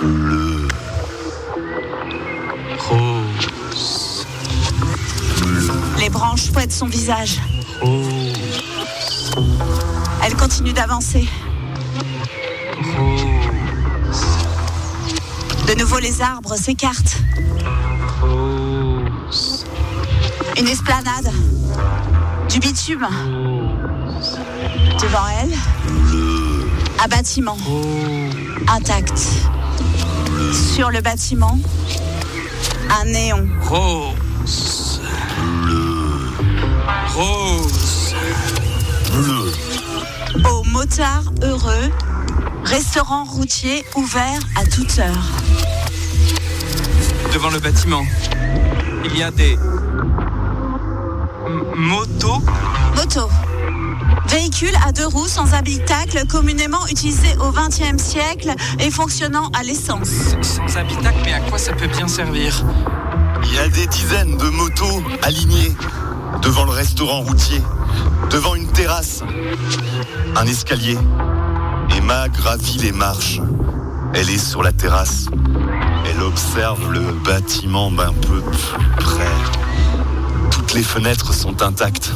Bleu, 0.00 0.66
rose, 2.78 4.26
Les 5.98 6.08
branches 6.10 6.50
fouettent 6.52 6.72
son 6.72 6.86
visage. 6.86 7.38
rose, 7.80 8.32
Elle 10.24 10.34
continue 10.36 10.72
d'avancer. 10.72 11.28
De 15.66 15.74
nouveau, 15.74 15.98
les 15.98 16.22
arbres 16.22 16.54
s'écartent. 16.56 17.16
Une 20.58 20.68
esplanade. 20.68 21.30
Du 22.48 22.60
bitume. 22.60 23.06
Devant 25.00 25.26
elle, 25.42 25.52
un 27.04 27.08
bâtiment 27.08 27.58
intact. 28.68 29.18
Sur 30.52 30.90
le 30.90 31.00
bâtiment, 31.00 31.58
un 33.00 33.04
néon. 33.06 33.48
rose, 33.62 35.00
rose, 37.14 38.14
bleu. 39.10 39.52
Au 40.48 40.62
motard 40.64 41.24
heureux, 41.42 41.90
restaurant 42.64 43.24
routier 43.24 43.84
ouvert 43.96 44.40
à 44.56 44.64
toute 44.64 44.98
heure. 44.98 45.45
Devant 47.32 47.50
le 47.50 47.58
bâtiment. 47.60 48.04
Il 49.04 49.16
y 49.16 49.22
a 49.22 49.30
des 49.30 49.58
motos. 51.76 52.42
Moto. 52.96 53.28
Véhicule 54.28 54.74
à 54.84 54.92
deux 54.92 55.06
roues 55.06 55.28
sans 55.28 55.54
habitacle 55.54 56.26
communément 56.26 56.84
utilisé 56.88 57.28
au 57.38 57.52
XXe 57.52 58.02
siècle 58.02 58.52
et 58.80 58.90
fonctionnant 58.90 59.50
à 59.58 59.62
l'essence. 59.62 60.36
Sans 60.42 60.76
habitacle, 60.76 61.18
mais 61.24 61.34
à 61.34 61.40
quoi 61.40 61.58
ça 61.58 61.72
peut 61.72 61.86
bien 61.86 62.08
servir? 62.08 62.64
Il 63.44 63.54
y 63.54 63.58
a 63.58 63.68
des 63.68 63.86
dizaines 63.86 64.36
de 64.36 64.48
motos 64.48 65.02
alignées 65.22 65.72
devant 66.42 66.64
le 66.64 66.72
restaurant 66.72 67.20
routier, 67.20 67.60
devant 68.30 68.54
une 68.54 68.66
terrasse, 68.68 69.22
un 70.34 70.46
escalier. 70.46 70.98
Emma 71.96 72.28
gravit 72.28 72.78
les 72.78 72.92
marches. 72.92 73.40
Elle 74.14 74.30
est 74.30 74.38
sur 74.38 74.62
la 74.62 74.72
terrasse. 74.72 75.26
Elle 76.16 76.22
observe 76.22 76.92
le 76.92 77.12
bâtiment 77.12 77.90
d'un 77.90 78.14
peu 78.14 78.40
plus 78.40 78.58
près. 78.96 79.28
Toutes 80.50 80.72
les 80.72 80.82
fenêtres 80.82 81.34
sont 81.34 81.60
intactes. 81.62 82.10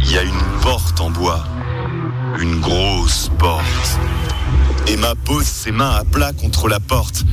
Il 0.00 0.12
y 0.12 0.16
a 0.16 0.22
une 0.22 0.40
porte 0.62 0.98
en 0.98 1.10
bois. 1.10 1.44
Une 2.38 2.60
grosse 2.60 3.30
porte. 3.38 3.98
Emma 4.86 5.14
pose 5.26 5.44
ses 5.44 5.72
mains 5.72 5.90
à 5.90 6.04
plat 6.04 6.32
contre 6.32 6.68
la 6.68 6.80
porte. 6.80 7.24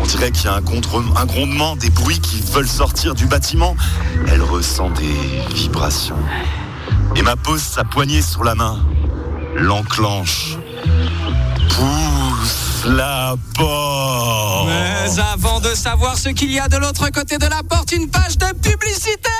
On 0.00 0.06
dirait 0.06 0.30
qu'il 0.30 0.44
y 0.44 0.48
a 0.48 0.54
un, 0.54 0.62
contre- 0.62 1.02
un 1.16 1.24
grondement, 1.26 1.74
des 1.74 1.90
bruits 1.90 2.20
qui 2.20 2.40
veulent 2.40 2.68
sortir 2.68 3.16
du 3.16 3.26
bâtiment. 3.26 3.74
Elle 4.28 4.42
ressent 4.42 4.90
des 4.90 5.52
vibrations. 5.54 6.16
Emma 7.16 7.34
pose 7.34 7.60
sa 7.60 7.82
poignée 7.82 8.22
sur 8.22 8.44
la 8.44 8.54
main, 8.54 8.78
l'enclenche, 9.56 10.58
la 12.86 13.34
porte. 13.54 14.68
Mais 14.68 15.20
avant 15.32 15.60
de 15.60 15.74
savoir 15.74 16.18
ce 16.18 16.30
qu'il 16.30 16.52
y 16.52 16.58
a 16.58 16.68
de 16.68 16.76
l'autre 16.76 17.08
côté 17.10 17.38
de 17.38 17.46
la 17.46 17.62
porte, 17.62 17.92
une 17.92 18.08
page 18.08 18.38
de 18.38 18.46
publicité 18.60 19.30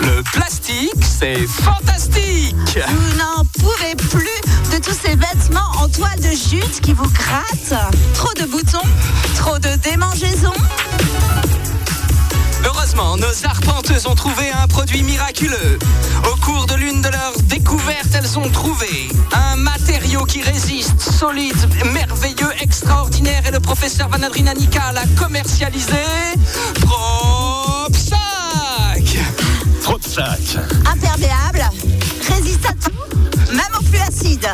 Le 0.00 0.22
plastique, 0.22 0.92
c'est 1.02 1.46
fantastique 1.46 2.78
Vous 2.88 3.16
n'en 3.18 3.44
pouvez 3.58 3.94
plus 3.96 4.40
de 4.72 4.82
tous 4.82 4.96
ces 5.02 5.16
vêtements 5.16 5.70
en 5.82 5.88
toile 5.88 6.18
de 6.20 6.30
jute 6.30 6.80
qui 6.80 6.92
vous 6.92 7.08
grattent. 7.10 7.74
Trop 8.14 8.32
de 8.34 8.44
boutons, 8.44 8.86
trop 9.36 9.58
de 9.58 9.76
démangeaisons. 9.82 10.52
Heureusement, 12.64 13.16
nos 13.16 13.46
arpenteuses 13.46 14.06
ont 14.06 14.14
trouvé 14.14 14.50
un 14.50 14.66
produit 14.66 15.02
miraculeux. 15.02 15.78
Au 16.30 16.36
cours 16.36 16.66
de 16.66 16.74
l'une 16.74 17.00
de 17.00 17.08
leurs 17.08 17.40
découvertes, 17.68 18.14
elles 18.14 18.38
ont 18.38 18.48
trouvé 18.48 19.08
un 19.34 19.56
matériau 19.56 20.24
qui 20.24 20.40
résiste, 20.40 21.00
solide, 21.00 21.54
merveilleux, 21.92 22.50
extraordinaire. 22.60 23.42
Et 23.46 23.50
le 23.50 23.60
professeur 23.60 24.08
Van 24.08 24.22
Adrinanica 24.22 24.92
l'a 24.92 25.04
commercialisé. 25.18 25.92
PropSac 26.80 28.18
PropSac. 29.82 30.56
Imperméable, 30.86 31.68
résistant 32.32 32.70
même 33.50 33.74
au 33.78 33.82
plus 33.84 34.00
acide. 34.00 34.48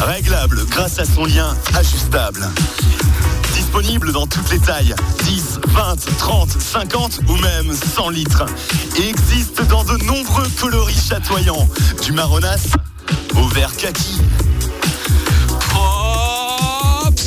Réglable 0.00 0.64
grâce 0.68 0.98
à 0.98 1.04
son 1.04 1.26
lien 1.26 1.54
ajustable. 1.76 2.48
Disponible 3.70 4.10
dans 4.12 4.26
toutes 4.26 4.50
les 4.50 4.58
tailles, 4.58 4.96
10, 5.22 5.60
20, 5.68 5.94
30, 6.18 6.50
50 6.50 7.20
ou 7.28 7.36
même 7.36 7.72
100 7.72 8.10
litres. 8.10 8.44
Et 8.98 9.08
existe 9.08 9.64
dans 9.68 9.84
de 9.84 9.96
nombreux 10.06 10.48
coloris 10.60 11.00
chatoyants, 11.08 11.68
du 12.02 12.10
marronasse 12.10 12.70
au 13.36 13.46
vert 13.46 13.70
kaki. 13.76 14.18
PropSac 15.68 17.20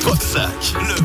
PropSac. 0.00 0.74
Le 0.88 0.96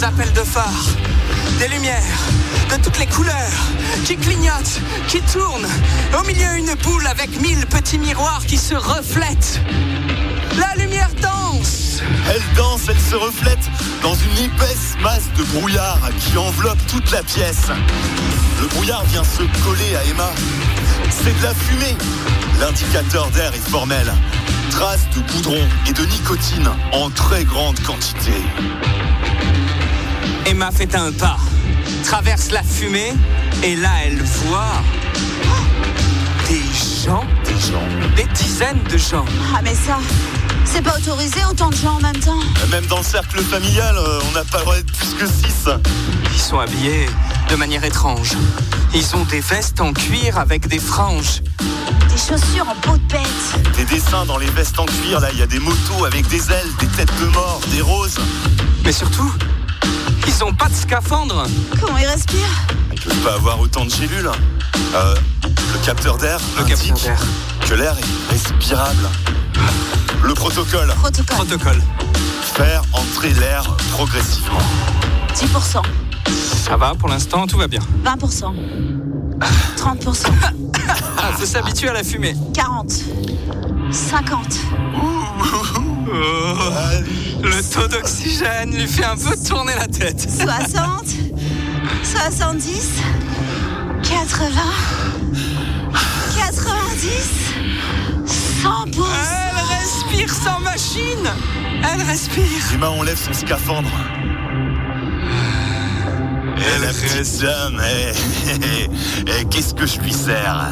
des 0.00 0.04
appels 0.04 0.32
de 0.32 0.40
phare. 0.40 0.86
Des 1.58 1.68
lumières 1.68 2.18
de 2.70 2.82
toutes 2.82 2.98
les 2.98 3.06
couleurs 3.06 3.34
qui 4.04 4.16
clignotent, 4.16 4.80
qui 5.08 5.20
tournent. 5.22 5.68
Au 6.18 6.22
milieu, 6.24 6.56
une 6.56 6.74
boule 6.82 7.06
avec 7.06 7.40
mille 7.40 7.66
petits 7.66 7.98
miroirs 7.98 8.42
qui 8.46 8.56
se 8.56 8.74
reflètent. 8.74 9.60
La 10.58 10.82
lumière 10.82 11.10
danse. 11.20 12.00
Elle 12.28 12.42
danse, 12.56 12.82
elle 12.88 13.00
se 13.00 13.16
reflète 13.16 13.70
dans 14.02 14.14
une 14.14 14.44
épaisse 14.44 14.96
masse 15.02 15.28
de 15.36 15.44
brouillard 15.44 16.00
qui 16.20 16.36
enveloppe 16.38 16.84
toute 16.86 17.10
la 17.10 17.22
pièce. 17.22 17.68
Le 18.60 18.66
brouillard 18.68 19.04
vient 19.06 19.24
se 19.24 19.42
coller 19.64 19.96
à 19.96 20.04
Emma. 20.10 20.30
C'est 21.10 21.38
de 21.38 21.42
la 21.42 21.54
fumée. 21.54 21.96
L'indicateur 22.60 23.28
d'air 23.30 23.52
est 23.54 23.70
formel. 23.70 24.12
Traces 24.70 25.08
de 25.14 25.32
goudron 25.32 25.68
et 25.88 25.92
de 25.92 26.04
nicotine 26.04 26.70
en 26.92 27.10
très 27.10 27.44
grande 27.44 27.78
quantité. 27.80 28.32
Emma 30.50 30.72
fait 30.72 30.96
un 30.96 31.12
pas, 31.12 31.36
traverse 32.02 32.50
la 32.50 32.64
fumée 32.64 33.12
et 33.62 33.76
là 33.76 33.90
elle 34.04 34.20
voit 34.20 34.82
des 36.48 36.60
gens, 37.04 37.24
Des 37.44 37.52
gens. 37.52 38.16
des 38.16 38.24
dizaines 38.34 38.82
de 38.90 38.98
gens. 38.98 39.24
Ah 39.54 39.60
mais 39.62 39.76
ça, 39.76 39.98
c'est 40.64 40.82
pas 40.82 40.96
autorisé 40.98 41.38
autant 41.48 41.70
de 41.70 41.76
gens 41.76 41.98
en 41.98 42.00
même 42.00 42.18
temps. 42.18 42.40
Même 42.68 42.84
dans 42.86 42.96
le 42.98 43.04
cercle 43.04 43.40
familial, 43.42 43.94
euh, 43.96 44.18
on 44.28 44.32
n'a 44.32 44.42
pas 44.42 44.58
le 44.58 44.64
droit 44.64 44.74
d'être 44.74 44.90
plus 44.92 45.14
que 45.14 45.26
6. 45.28 45.68
Ils 46.34 46.40
sont 46.40 46.58
habillés 46.58 47.06
de 47.48 47.54
manière 47.54 47.84
étrange. 47.84 48.32
Ils 48.92 49.14
ont 49.14 49.24
des 49.26 49.40
vestes 49.40 49.80
en 49.80 49.92
cuir 49.92 50.36
avec 50.36 50.66
des 50.66 50.80
franges. 50.80 51.42
Des 51.60 52.16
chaussures 52.18 52.68
en 52.68 52.74
peau 52.80 52.96
de 52.96 53.12
bête. 53.12 53.76
Des 53.76 53.84
dessins 53.84 54.26
dans 54.26 54.38
les 54.38 54.50
vestes 54.50 54.80
en 54.80 54.86
cuir, 54.86 55.20
là, 55.20 55.28
il 55.32 55.38
y 55.38 55.42
a 55.42 55.46
des 55.46 55.60
motos 55.60 56.04
avec 56.04 56.26
des 56.26 56.50
ailes, 56.50 56.72
des 56.80 56.88
têtes 56.88 57.12
de 57.20 57.26
mort, 57.26 57.60
des 57.70 57.82
roses. 57.82 58.18
Mais 58.84 58.90
surtout, 58.92 59.32
ils 60.36 60.44
ont 60.44 60.52
pas 60.54 60.68
de 60.68 60.74
scaphandre. 60.74 61.46
Comment 61.80 61.98
ils 61.98 62.06
respirent 62.06 62.38
Ils 62.92 63.00
peuvent 63.00 63.16
pas 63.18 63.34
avoir 63.34 63.60
autant 63.60 63.84
de 63.84 63.90
cellules. 63.90 64.30
Euh, 64.94 65.14
le 65.44 65.84
capteur 65.86 66.16
d'air 66.18 66.38
Le 66.56 66.62
indique 66.62 66.76
capteur 66.76 66.98
d'air. 66.98 67.20
que 67.68 67.74
l'air 67.74 67.96
est 67.98 68.32
respirable. 68.32 69.08
Le 70.22 70.34
protocole, 70.34 70.88
Protocole. 70.98 71.36
Protocole. 71.36 71.82
faire 72.54 72.82
entrer 72.92 73.30
l'air 73.34 73.62
progressivement. 73.92 74.58
10%, 75.34 75.82
Ça 76.64 76.76
va 76.76 76.94
pour 76.94 77.08
l'instant, 77.08 77.46
tout 77.46 77.56
va 77.58 77.66
bien. 77.66 77.80
20%, 78.04 78.54
30%, 79.76 80.26
Ah, 81.18 81.32
faut 81.36 81.46
s'habituer 81.46 81.88
à 81.88 81.92
la 81.94 82.04
fumée. 82.04 82.34
40, 82.54 82.90
50. 83.90 84.58
Oh, 86.08 87.42
le 87.42 87.62
taux 87.72 87.86
d'oxygène 87.88 88.74
lui 88.74 88.86
fait 88.86 89.04
un 89.04 89.16
peu 89.16 89.36
tourner 89.46 89.74
la 89.76 89.86
tête. 89.86 90.20
60, 90.30 91.04
70, 92.02 92.90
80, 94.02 94.48
90, 96.36 97.54
100%. 98.62 99.04
Elle 99.32 99.78
respire 99.78 100.30
sans 100.34 100.60
machine. 100.60 101.28
Elle 101.92 102.02
respire. 102.02 102.44
Emma 102.74 102.88
enlève 102.88 103.18
son 103.18 103.32
scaphandre. 103.32 103.88
Et 106.56 106.80
la 106.80 106.88
petite 106.88 107.12
reste- 107.12 107.44
eh, 107.44 108.86
eh, 109.40 109.44
qu'est-ce 109.46 109.74
que 109.74 109.86
je 109.86 109.98
lui 110.00 110.12
sers? 110.12 110.66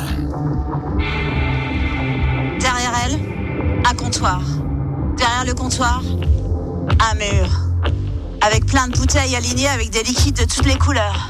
Derrière 2.60 2.92
elle, 3.06 3.18
un 3.88 3.94
comptoir. 3.94 4.40
Derrière 5.18 5.44
le 5.46 5.54
comptoir, 5.54 6.00
un 7.10 7.14
mur. 7.14 7.48
Avec 8.40 8.66
plein 8.66 8.88
de 8.88 8.96
bouteilles 8.96 9.34
alignées 9.36 9.68
avec 9.68 9.90
des 9.90 10.02
liquides 10.02 10.36
de 10.38 10.44
toutes 10.44 10.66
les 10.66 10.78
couleurs. 10.78 11.28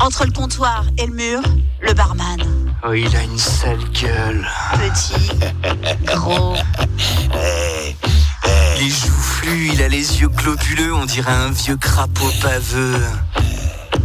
Entre 0.00 0.24
le 0.26 0.32
comptoir 0.32 0.84
et 0.98 1.06
le 1.06 1.14
mur, 1.14 1.40
le 1.80 1.92
barman. 1.94 2.38
Oh, 2.86 2.92
il 2.92 3.14
a 3.16 3.22
une 3.22 3.38
sale 3.38 3.78
gueule. 4.00 4.46
Petit, 4.74 5.30
gros, 6.14 6.54
Les 8.78 8.90
joues 8.90 9.12
flues, 9.22 9.70
il 9.72 9.82
a 9.82 9.88
les 9.88 10.20
yeux 10.20 10.28
globuleux, 10.28 10.94
on 10.94 11.06
dirait 11.06 11.32
un 11.32 11.50
vieux 11.50 11.76
crapaud 11.78 12.30
paveux. 12.42 13.00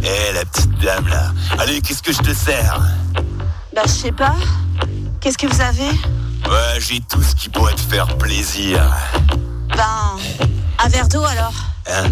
eh, 0.02 0.32
la 0.34 0.44
petite 0.46 0.78
dame 0.80 1.06
là. 1.08 1.32
Allez, 1.58 1.80
qu'est-ce 1.82 2.02
que 2.02 2.12
je 2.12 2.18
te 2.20 2.32
sers? 2.34 2.80
Bah 3.74 3.82
je 3.84 3.90
sais 3.92 4.12
pas. 4.12 4.34
Qu'est-ce 5.20 5.38
que 5.38 5.46
vous 5.46 5.60
avez? 5.60 5.90
J'ai 6.88 7.00
tout 7.00 7.22
ce 7.22 7.36
qui 7.36 7.48
pourrait 7.48 7.74
te 7.74 7.80
faire 7.80 8.18
plaisir. 8.18 8.82
Ben, 9.68 10.18
un 10.84 10.88
verre 10.88 11.06
d'eau 11.06 11.22
alors. 11.22 11.54
Hein? 11.88 12.10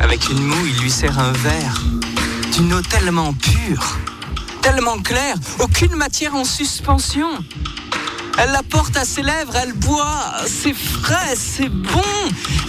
Avec 0.00 0.30
une 0.30 0.44
moue, 0.44 0.64
il 0.66 0.80
lui 0.80 0.90
sert 0.90 1.18
un 1.18 1.32
verre. 1.32 1.82
D'une 2.52 2.72
eau 2.72 2.82
tellement 2.82 3.34
pure, 3.34 3.98
tellement 4.62 4.98
claire, 4.98 5.34
aucune 5.58 5.96
matière 5.96 6.36
en 6.36 6.44
suspension. 6.44 7.28
Elle 8.38 8.52
la 8.52 8.62
porte 8.62 8.96
à 8.96 9.04
ses 9.04 9.22
lèvres, 9.22 9.56
elle 9.56 9.72
boit, 9.72 10.34
c'est 10.46 10.72
frais, 10.72 11.34
c'est 11.34 11.68
bon. 11.68 12.02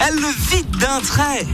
Elle 0.00 0.16
le 0.16 0.50
vide 0.50 0.76
d'un 0.76 1.00
trait. 1.00 1.46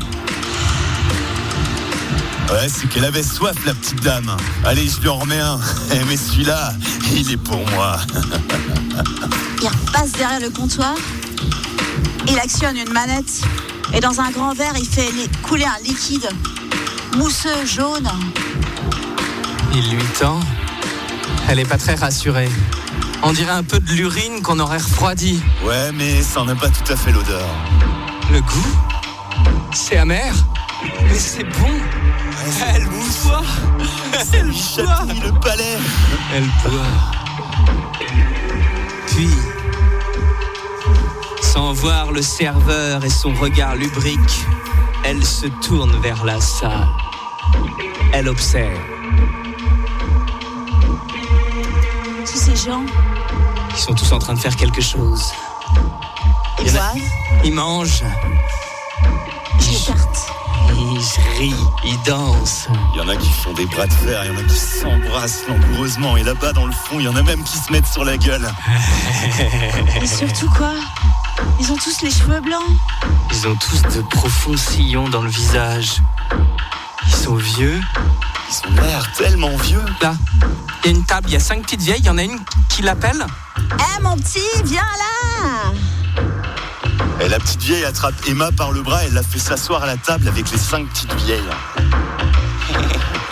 Ouais, 2.50 2.68
c'est 2.68 2.88
qu'elle 2.88 3.04
avait 3.04 3.22
soif, 3.22 3.56
la 3.66 3.74
petite 3.74 4.02
dame. 4.02 4.34
Allez, 4.64 4.88
je 4.88 5.00
lui 5.00 5.08
en 5.08 5.18
remets 5.18 5.40
un. 5.40 5.58
Eh, 5.92 6.04
mais 6.08 6.16
celui-là, 6.16 6.72
il 7.12 7.30
est 7.30 7.36
pour 7.36 7.66
moi. 7.70 7.98
Il 9.60 9.68
repasse 9.68 10.12
derrière 10.12 10.40
le 10.40 10.50
comptoir. 10.50 10.94
Il 12.26 12.38
actionne 12.38 12.76
une 12.76 12.92
manette. 12.92 13.42
Et 13.92 14.00
dans 14.00 14.20
un 14.20 14.30
grand 14.30 14.54
verre, 14.54 14.74
il 14.78 14.86
fait 14.86 15.10
couler 15.42 15.64
un 15.64 15.82
liquide 15.82 16.28
mousseux 17.16 17.66
jaune. 17.66 18.08
Il 19.74 19.90
lui 19.90 20.04
tend. 20.18 20.40
Elle 21.48 21.58
est 21.58 21.64
pas 21.64 21.78
très 21.78 21.94
rassurée. 21.94 22.48
On 23.22 23.32
dirait 23.32 23.52
un 23.52 23.62
peu 23.62 23.80
de 23.80 23.90
l'urine 23.92 24.42
qu'on 24.42 24.58
aurait 24.60 24.78
refroidi. 24.78 25.40
Ouais, 25.64 25.90
mais 25.92 26.22
ça 26.22 26.44
n'a 26.44 26.54
pas 26.54 26.68
tout 26.68 26.92
à 26.92 26.96
fait 26.96 27.10
l'odeur. 27.10 27.48
Le 28.30 28.40
goût 28.40 28.78
C'est 29.72 29.96
amer, 29.96 30.34
mais 30.82 31.18
c'est 31.18 31.44
bon. 31.44 31.68
Elle 32.74 32.86
boit, 32.86 33.42
Ça 34.24 34.42
lui 34.42 34.56
chatouille 34.56 35.20
le 35.20 35.32
palais. 35.40 35.76
Elle 36.34 36.46
boit. 36.64 36.82
Puis, 39.08 39.30
sans 41.42 41.72
voir 41.72 42.12
le 42.12 42.22
serveur 42.22 43.04
et 43.04 43.10
son 43.10 43.32
regard 43.34 43.74
lubrique, 43.76 44.46
elle 45.04 45.24
se 45.24 45.46
tourne 45.46 45.98
vers 46.00 46.24
la 46.24 46.40
salle. 46.40 46.88
Elle 48.12 48.28
observe. 48.28 48.78
Tous 52.26 52.36
ces 52.38 52.56
gens, 52.56 52.82
Ils 53.70 53.80
sont 53.80 53.94
tous 53.94 54.12
en 54.12 54.18
train 54.18 54.34
de 54.34 54.38
faire 54.38 54.56
quelque 54.56 54.80
chose. 54.80 55.32
ils 56.62 56.80
Ils 57.44 57.52
mangent. 57.52 58.04
Ils 60.90 61.38
rient, 61.38 61.54
ils 61.84 62.02
dansent. 62.06 62.68
Il 62.94 62.98
y 62.98 63.00
en 63.00 63.08
a 63.08 63.16
qui 63.16 63.30
font 63.30 63.52
des 63.52 63.66
bras 63.66 63.86
de 63.86 63.92
fer, 63.92 64.24
il 64.24 64.32
y 64.32 64.36
en 64.36 64.38
a 64.38 64.42
qui 64.42 64.58
s'embrassent 64.58 65.42
langoureusement. 65.48 66.16
Et 66.16 66.22
là-bas, 66.22 66.52
dans 66.52 66.66
le 66.66 66.72
fond, 66.72 66.98
il 66.98 67.04
y 67.04 67.08
en 67.08 67.16
a 67.16 67.22
même 67.22 67.42
qui 67.44 67.58
se 67.58 67.72
mettent 67.72 67.86
sur 67.86 68.04
la 68.04 68.16
gueule. 68.16 68.48
Et 70.02 70.06
surtout 70.06 70.50
quoi? 70.50 70.72
Ils 71.60 71.72
ont 71.72 71.76
tous 71.76 72.02
les 72.02 72.10
cheveux 72.10 72.40
blancs. 72.40 72.62
Ils 73.32 73.48
ont 73.48 73.56
tous 73.56 73.82
de 73.96 74.02
profonds 74.02 74.56
sillons 74.56 75.08
dans 75.08 75.22
le 75.22 75.30
visage. 75.30 76.02
Ils 77.06 77.14
sont 77.14 77.36
vieux. 77.36 77.80
Ils 78.50 78.68
ont 78.68 78.82
l'air 78.82 79.12
tellement 79.12 79.56
vieux. 79.56 79.84
Là, 80.00 80.14
il 80.84 80.90
y 80.90 80.94
a 80.94 80.96
une 80.96 81.04
table, 81.04 81.28
il 81.28 81.34
y 81.34 81.36
a 81.36 81.40
cinq 81.40 81.62
petites 81.62 81.82
vieilles, 81.82 82.00
il 82.00 82.06
y 82.06 82.10
en 82.10 82.18
a 82.18 82.22
une 82.22 82.38
qui 82.68 82.82
l'appelle. 82.82 83.26
Eh 83.58 84.02
mon 84.02 84.16
petit, 84.16 84.40
viens 84.64 84.82
là 84.82 85.72
la 87.26 87.38
petite 87.38 87.62
vieille 87.62 87.84
attrape 87.84 88.14
Emma 88.28 88.50
par 88.52 88.72
le 88.72 88.82
bras 88.82 89.04
et 89.04 89.10
la 89.10 89.22
fait 89.22 89.38
s'asseoir 89.38 89.82
à 89.82 89.86
la 89.86 89.96
table 89.96 90.28
avec 90.28 90.50
les 90.50 90.58
cinq 90.58 90.88
petites 90.88 91.12
vieilles. 91.14 91.40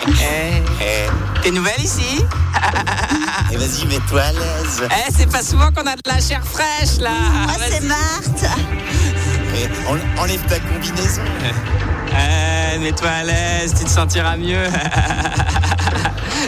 Eh, 0.09 1.41
T'es 1.41 1.51
nouvelle 1.51 1.79
ici? 1.81 2.23
Et 3.51 3.57
vas-y, 3.57 3.85
mets-toi 3.87 4.21
à 4.21 4.31
l'aise. 4.31 4.83
Eh, 4.89 5.11
c'est 5.15 5.31
pas 5.31 5.43
souvent 5.43 5.71
qu'on 5.71 5.85
a 5.87 5.95
de 5.95 6.01
la 6.05 6.19
chair 6.19 6.41
fraîche 6.45 6.97
là. 6.99 7.11
Moi 7.45 7.53
c'est 7.69 7.83
Marthe. 7.83 8.45
En- 9.87 10.21
enlève 10.23 10.41
ta 10.47 10.59
combinaison. 10.59 11.21
Eh, 12.11 12.79
mets-toi 12.79 13.09
à 13.09 13.23
l'aise, 13.23 13.73
tu 13.77 13.85
te 13.85 13.89
sentiras 13.89 14.35
mieux. 14.37 14.63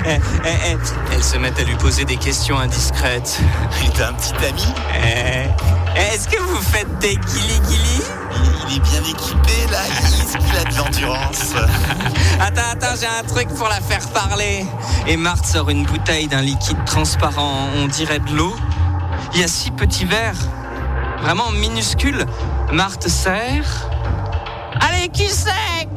Eh, 0.09 0.19
eh, 0.43 0.49
eh. 0.71 0.77
Elles 1.13 1.23
se 1.23 1.37
mettent 1.37 1.59
à 1.59 1.63
lui 1.63 1.75
poser 1.75 2.03
des 2.03 2.17
questions 2.17 2.57
indiscrètes. 2.57 3.39
Et 3.85 3.89
t'as 3.89 4.09
un 4.09 4.13
petit 4.13 4.33
ami 4.43 4.65
Eh, 5.05 5.99
Est-ce 5.99 6.27
que 6.27 6.41
vous 6.41 6.61
faites 6.61 6.97
des 6.99 7.15
guili-guili? 7.15 8.01
Il, 8.35 8.71
il 8.71 8.77
est 8.77 8.79
bien 8.79 9.01
équipé 9.01 9.71
là, 9.71 9.79
Est-ce 9.87 10.37
qu'il 10.37 10.57
a 10.57 10.63
de 10.63 10.77
l'endurance. 10.77 11.53
Attends, 12.39 12.61
attends, 12.71 12.95
j'ai 12.99 13.05
un 13.05 13.23
truc 13.27 13.49
pour 13.49 13.67
la 13.67 13.81
faire 13.81 14.07
parler. 14.09 14.65
Et 15.07 15.17
Marthe 15.17 15.45
sort 15.45 15.69
une 15.69 15.83
bouteille 15.85 16.27
d'un 16.27 16.41
liquide 16.41 16.77
transparent, 16.85 17.67
on 17.75 17.87
dirait 17.87 18.19
de 18.19 18.31
l'eau. 18.33 18.55
Il 19.33 19.41
y 19.41 19.43
a 19.43 19.47
six 19.49 19.71
petits 19.71 20.05
verres, 20.05 20.39
vraiment 21.21 21.51
minuscules. 21.51 22.25
Marthe 22.71 23.09
sert. 23.09 23.89
Allez, 24.79 25.09
cul 25.09 25.27
sec 25.27 25.89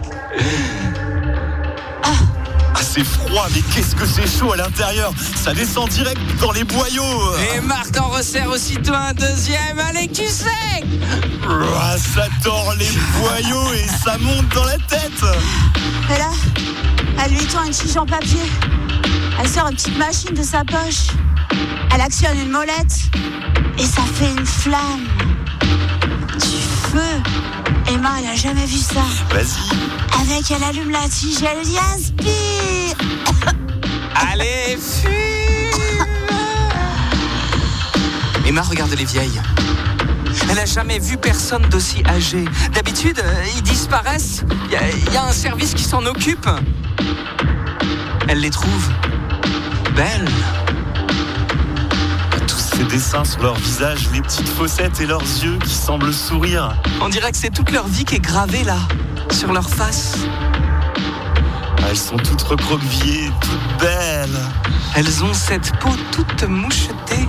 c'est 2.92 3.04
froid, 3.04 3.46
mais 3.54 3.62
qu'est-ce 3.74 3.94
que 3.94 4.04
c'est 4.04 4.26
chaud 4.26 4.52
à 4.52 4.56
l'intérieur 4.56 5.12
Ça 5.42 5.54
descend 5.54 5.88
direct 5.88 6.20
dans 6.40 6.52
les 6.52 6.64
boyaux. 6.64 7.36
Et 7.54 7.60
Marthe 7.60 7.98
en 7.98 8.08
resserre 8.08 8.50
aussitôt 8.50 8.92
un 8.92 9.14
deuxième. 9.14 9.78
Allez, 9.78 10.08
cul 10.08 10.28
sec 10.28 10.84
Ah, 11.48 11.96
ça 11.96 12.26
tord 12.42 12.74
les 12.78 12.90
boyaux 13.18 13.72
et 13.72 13.86
ça 14.04 14.18
monte 14.18 14.48
dans 14.54 14.64
la 14.64 14.76
tête. 14.76 15.24
Et 16.14 16.18
là, 16.18 16.30
elle 17.24 17.32
lui 17.32 17.46
tend 17.46 17.64
une 17.64 17.72
chiche 17.72 17.96
en 17.96 18.04
papier. 18.04 18.42
Elle 19.40 19.48
sort 19.48 19.68
une 19.68 19.76
petite 19.76 19.96
machine 19.96 20.34
de 20.34 20.42
sa 20.42 20.62
poche. 20.64 21.08
Elle 21.94 22.00
actionne 22.00 22.38
une 22.38 22.50
molette. 22.50 22.98
Et 23.78 23.86
ça 23.86 24.02
fait 24.14 24.30
une 24.30 24.46
flamme. 24.46 25.06
Du 26.34 26.90
feu. 26.90 27.61
Emma, 28.02 28.14
elle 28.18 28.30
a 28.30 28.34
jamais 28.34 28.66
vu 28.66 28.78
ça. 28.78 29.04
Vas-y. 29.30 29.70
Avec, 30.20 30.50
elle 30.50 30.64
allume 30.64 30.90
la 30.90 31.08
tige, 31.08 31.36
elle 31.42 31.64
dit 31.64 31.78
aspire. 31.78 32.96
Allez, 34.32 34.76
fume 34.76 36.04
Emma 38.44 38.62
regarde 38.62 38.92
les 38.98 39.04
vieilles. 39.04 39.40
Elle 40.48 40.56
n'a 40.56 40.64
jamais 40.64 40.98
vu 40.98 41.16
personne 41.16 41.62
d'aussi 41.68 42.02
âgé. 42.08 42.44
D'habitude, 42.72 43.20
euh, 43.24 43.44
ils 43.54 43.62
disparaissent. 43.62 44.42
Il 44.64 44.72
y, 44.72 45.06
il 45.06 45.14
y 45.14 45.16
a 45.16 45.24
un 45.24 45.32
service 45.32 45.72
qui 45.72 45.84
s'en 45.84 46.04
occupe. 46.04 46.48
Elle 48.26 48.40
les 48.40 48.50
trouve 48.50 48.90
belles. 49.94 50.28
Ces 52.76 52.84
dessins 52.84 53.24
sur 53.24 53.42
leur 53.42 53.54
visage, 53.54 54.08
les 54.12 54.20
petites 54.22 54.48
fossettes 54.48 55.00
et 55.00 55.06
leurs 55.06 55.20
yeux 55.20 55.58
qui 55.58 55.74
semblent 55.74 56.12
sourire. 56.12 56.74
On 57.00 57.08
dirait 57.08 57.30
que 57.30 57.36
c'est 57.36 57.50
toute 57.50 57.70
leur 57.70 57.86
vie 57.86 58.04
qui 58.04 58.16
est 58.16 58.20
gravée 58.20 58.64
là, 58.64 58.78
sur 59.30 59.52
leur 59.52 59.68
face. 59.68 60.16
Ah, 61.78 61.88
Elles 61.90 61.96
sont 61.96 62.16
toutes 62.16 62.42
recroquevillées, 62.42 63.30
toutes 63.40 63.80
belles. 63.80 64.38
Elles 64.94 65.24
ont 65.24 65.34
cette 65.34 65.72
peau 65.78 65.90
toute 66.10 66.44
mouchetée. 66.44 67.28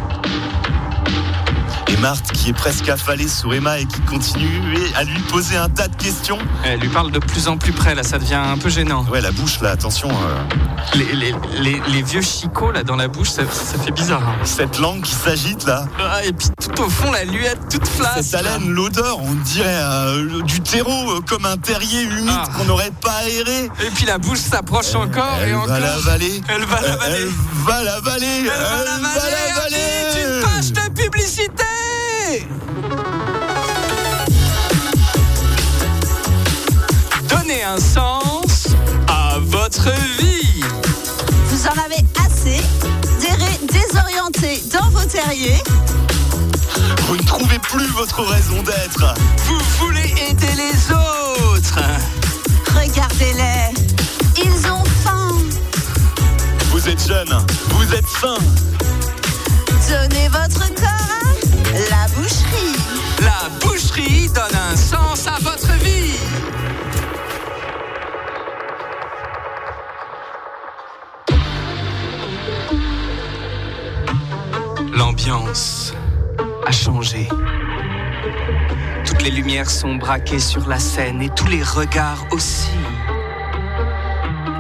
Et 1.94 1.98
Marthe, 1.98 2.32
qui 2.32 2.50
est 2.50 2.54
presque 2.54 2.90
affalée 2.90 3.28
sur 3.28 3.54
Emma 3.54 3.78
et 3.80 3.86
qui 3.86 4.02
continue 4.02 4.50
à 4.96 5.04
lui 5.04 5.20
poser 5.30 5.58
un 5.58 5.70
tas 5.70 5.88
de 5.88 5.96
questions. 5.96 6.40
Elle 6.66 6.80
lui 6.80 6.90
parle 6.90 7.12
de 7.12 7.20
plus 7.20 7.48
en 7.48 7.58
plus 7.58 7.72
près, 7.72 7.94
là, 7.94 8.02
ça 8.02 8.18
devient 8.18 8.34
un 8.34 8.58
peu 8.58 8.70
gênant. 8.70 9.06
Ouais, 9.12 9.22
la 9.22 9.32
bouche 9.32 9.60
là, 9.62 9.70
attention. 9.72 10.10
euh, 10.10 10.44
Les, 10.96 11.06
les- 11.14 11.36
les- 11.62 11.82
les 11.88 12.02
vieux 12.02 12.22
chicots 12.22 12.72
là 12.72 12.84
dans 12.84 12.96
la 12.98 13.08
bouche, 13.08 13.30
ça, 13.30 13.44
ça 13.44 13.78
fait 13.80 13.92
bizarre. 13.92 14.22
hein. 14.22 14.36
cette 14.44 14.80
langue 14.80 15.02
qui 15.02 15.14
s'agite 15.14 15.66
là. 15.66 15.86
Ah, 16.00 16.24
et 16.26 16.34
puis 16.34 16.48
tout 16.62 16.82
au 16.82 16.90
fond, 16.90 17.12
la 17.12 17.24
luette 17.26 17.60
toute 17.70 17.88
flasque. 17.88 18.24
Cette 18.24 18.34
haleine, 18.36 18.70
l'odeur, 18.70 19.20
on 19.20 19.34
dirait 19.36 19.68
euh, 19.82 20.42
du 20.44 20.62
terreau, 20.62 21.12
euh, 21.12 21.22
comme 21.28 21.46
un 21.46 21.58
terrier 21.58 22.02
humide 22.04 22.28
Ah. 22.30 22.50
qu'on 22.58 22.66
n'aurait 22.66 22.92
pas 23.02 23.14
aéré. 23.26 23.66
Et 23.86 23.90
puis 23.96 24.06
la 24.06 24.18
bouche 24.18 24.40
s'approche 24.40 24.94
encore 24.96 25.38
Elle 25.42 25.50
et 25.50 25.54
va 25.54 25.60
encore. 25.60 25.80
l'avaler. 25.80 26.42
Elle 26.50 26.66
va 26.66 26.82
l'avaler. 26.82 27.16
Elle 27.22 27.30
va 27.66 27.84
l'avaler. 27.84 28.26
Elle 28.44 28.48
va 28.50 28.84
l'avaler. 28.84 30.33
Page 30.44 30.74
de 30.74 30.90
publicité. 31.02 31.64
Donnez 37.30 37.64
un 37.64 37.80
sens 37.80 38.68
à 39.08 39.38
votre 39.40 39.90
vie. 40.20 40.62
Vous 41.48 41.66
en 41.68 41.72
avez 41.72 42.04
assez 42.26 42.62
d'errer 43.22 43.58
désorienté 43.72 44.62
dans 44.74 44.90
vos 44.90 45.06
terriers. 45.06 45.64
Vous 47.08 47.16
ne 47.16 47.24
trouvez 47.24 47.60
plus 47.60 47.88
votre 47.94 48.22
raison 48.24 48.62
d'être. 48.64 49.14
Vous 49.46 49.60
voulez 49.80 50.14
aider 50.30 50.54
les 50.58 50.94
autres. 50.94 51.80
Regardez-les, 52.76 53.74
ils 54.44 54.68
ont 54.70 54.84
faim. 55.06 55.30
Vous 56.72 56.90
êtes 56.90 57.08
jeune, 57.08 57.34
vous 57.70 57.94
êtes 57.94 58.10
sain. 58.10 58.38
L'ambiance 75.26 75.94
a 76.68 76.72
changé. 76.72 77.30
Toutes 79.06 79.22
les 79.22 79.32
lumières 79.32 79.70
sont 79.70 79.96
braquées 79.96 80.40
sur 80.40 80.68
la 80.68 80.80
scène 80.80 81.22
et 81.22 81.30
tous 81.30 81.48
les 81.48 81.64
regards 81.64 82.26
aussi. 82.32 82.72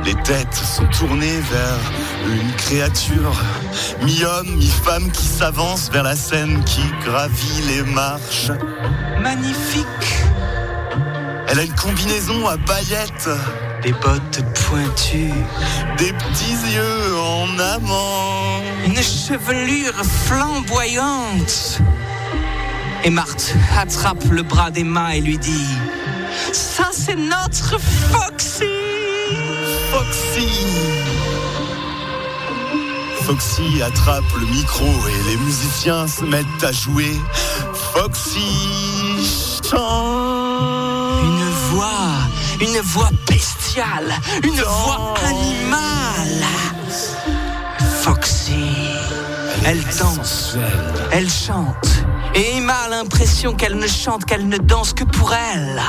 Les 0.05 0.15
têtes 0.23 0.53
sont 0.53 0.85
tournées 0.85 1.39
vers 1.51 1.79
une 2.27 2.51
créature, 2.53 3.33
mi-homme, 4.03 4.55
mi-femme 4.55 5.11
qui 5.11 5.25
s'avance 5.25 5.89
vers 5.91 6.03
la 6.03 6.15
scène 6.15 6.63
qui 6.63 6.83
gravit 7.03 7.61
les 7.67 7.83
marches. 7.83 8.51
Magnifique. 9.21 9.85
Elle 11.49 11.59
a 11.59 11.63
une 11.63 11.75
combinaison 11.75 12.47
à 12.47 12.57
paillettes, 12.57 13.29
Des 13.83 13.91
bottes 13.91 14.41
pointues. 14.53 15.33
des 15.97 16.13
petits 16.13 16.73
yeux 16.73 17.17
en 17.17 17.59
amant. 17.59 18.61
Une 18.85 18.95
chevelure 18.95 19.93
flamboyante. 20.25 21.81
Et 23.03 23.09
Marthe 23.09 23.53
attrape 23.77 24.23
le 24.31 24.43
bras 24.43 24.71
d'Emma 24.71 25.15
et 25.15 25.21
lui 25.21 25.37
dit 25.37 25.67
Ça, 26.53 26.89
c'est 26.93 27.17
notre 27.17 27.77
Foxy 27.79 28.63
Foxy 29.91 30.47
Foxy 33.23 33.81
attrape 33.81 34.23
le 34.39 34.45
micro 34.47 34.85
et 34.85 35.29
les 35.29 35.37
musiciens 35.37 36.07
se 36.07 36.23
mettent 36.25 36.63
à 36.63 36.71
jouer. 36.71 37.19
Foxy 37.93 38.39
chante. 39.69 41.23
Une 41.23 41.49
voix, 41.71 42.22
une 42.61 42.79
voix 42.81 43.09
bestiale, 43.27 44.13
une 44.43 44.61
voix 44.61 45.13
animale. 45.25 46.45
Foxy, 48.01 48.53
elle 49.65 49.83
danse, 49.99 50.57
elle 51.11 51.29
chante, 51.29 52.03
et 52.35 52.57
Emma 52.57 52.75
a 52.85 52.89
l'impression 52.89 53.53
qu'elle 53.53 53.77
ne 53.77 53.87
chante, 53.87 54.25
qu'elle 54.25 54.47
ne 54.47 54.57
danse 54.57 54.93
que 54.93 55.03
pour 55.03 55.33
elle. 55.33 55.81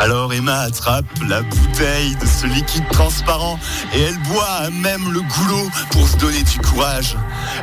Alors 0.00 0.34
Emma 0.34 0.60
attrape 0.60 1.06
la 1.28 1.40
bouteille 1.42 2.16
de 2.16 2.26
ce 2.26 2.46
liquide 2.46 2.86
transparent 2.90 3.58
et 3.94 4.02
elle 4.02 4.18
boit 4.24 4.68
même 4.82 5.12
le 5.12 5.20
goulot 5.20 5.70
pour 5.92 6.06
se 6.08 6.16
donner 6.16 6.42
du 6.42 6.58
courage. 6.58 7.16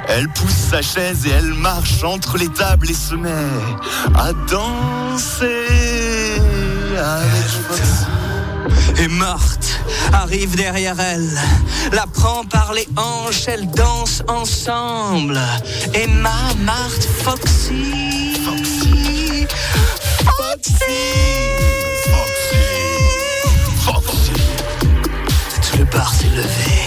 Elle 0.08 0.30
pousse 0.30 0.70
sa 0.72 0.82
chaise 0.82 1.28
et 1.28 1.32
elle 1.32 1.54
marche 1.54 2.04
entre 2.04 2.38
les 2.38 2.48
tables 2.48 2.90
et 2.90 2.96
se 2.96 3.16
met 3.16 3.30
à 4.16 4.34
danser 4.50 6.11
Et 8.98 9.08
Marthe 9.08 9.80
arrive 10.14 10.56
derrière 10.56 11.00
elle, 11.00 11.40
la 11.94 12.06
prend 12.06 12.44
par 12.46 12.74
les 12.74 12.88
hanches, 12.96 13.48
elles 13.48 13.70
dansent 13.72 14.22
ensemble. 14.28 15.40
Emma, 15.96 16.30
Marthe, 16.60 17.08
Foxy. 17.24 18.36
Foxy. 18.46 19.48
Foxy. 20.26 20.94
Foxy. 22.12 22.58
Foxy. 23.84 24.32
Tout 25.72 25.78
le 25.80 25.86
bar 25.86 26.14
s'est 26.14 26.28
levé. 26.28 26.81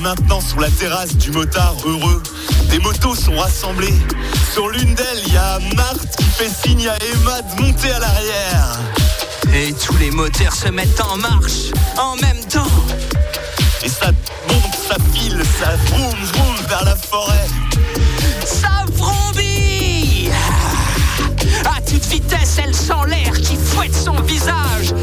Maintenant 0.00 0.40
sur 0.40 0.60
la 0.60 0.70
terrasse 0.70 1.16
du 1.16 1.30
motard 1.30 1.76
heureux. 1.84 2.22
Des 2.70 2.78
motos 2.78 3.14
sont 3.14 3.36
rassemblées. 3.36 3.98
Sur 4.52 4.68
l'une 4.68 4.94
d'elles, 4.94 5.22
il 5.26 5.34
y 5.34 5.36
a 5.36 5.58
Marthe 5.76 6.16
qui 6.16 6.24
fait 6.24 6.48
signe 6.48 6.88
à 6.88 6.96
Emma 6.96 7.42
de 7.42 7.62
monter 7.62 7.90
à 7.90 7.98
l'arrière. 7.98 8.78
Et 9.54 9.72
tous 9.72 9.96
les 9.98 10.10
moteurs 10.10 10.54
se 10.54 10.68
mettent 10.68 11.00
en 11.00 11.16
marche 11.16 11.72
en 11.98 12.16
même 12.16 12.44
temps. 12.44 12.66
Et 13.82 13.88
ça 13.88 14.10
monte, 14.48 14.74
ça 14.88 14.96
file, 15.12 15.42
ça 15.58 15.76
vroom 15.86 16.14
vroom 16.32 16.56
vers 16.68 16.84
la 16.84 16.96
forêt. 16.96 17.46
Ça 18.44 18.84
vrombit 18.94 20.30
À 21.64 21.80
toute 21.82 22.04
vitesse, 22.06 22.58
elle 22.62 22.74
sent 22.74 22.92
l'air 23.08 23.32
qui 23.40 23.56
fouette 23.56 23.94
son 23.94 24.20
visage. 24.22 24.94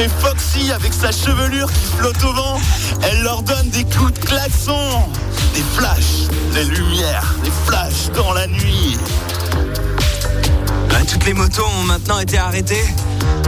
C'est 0.00 0.08
Foxy 0.08 0.72
avec 0.72 0.94
sa 0.94 1.12
chevelure 1.12 1.70
qui 1.70 1.84
flotte 1.98 2.24
au 2.24 2.32
vent. 2.32 2.58
Elle 3.02 3.22
leur 3.22 3.42
donne 3.42 3.68
des 3.68 3.84
coups 3.84 4.14
de 4.14 4.18
klaxon. 4.18 5.04
Des 5.54 5.62
flashs, 5.76 6.26
des 6.54 6.64
lumières, 6.64 7.34
des 7.44 7.50
flashs 7.66 8.10
dans 8.14 8.32
la 8.32 8.46
nuit. 8.46 8.96
Toutes 11.06 11.26
les 11.26 11.34
motos 11.34 11.66
ont 11.66 11.82
maintenant 11.82 12.18
été 12.18 12.38
arrêtées, 12.38 12.86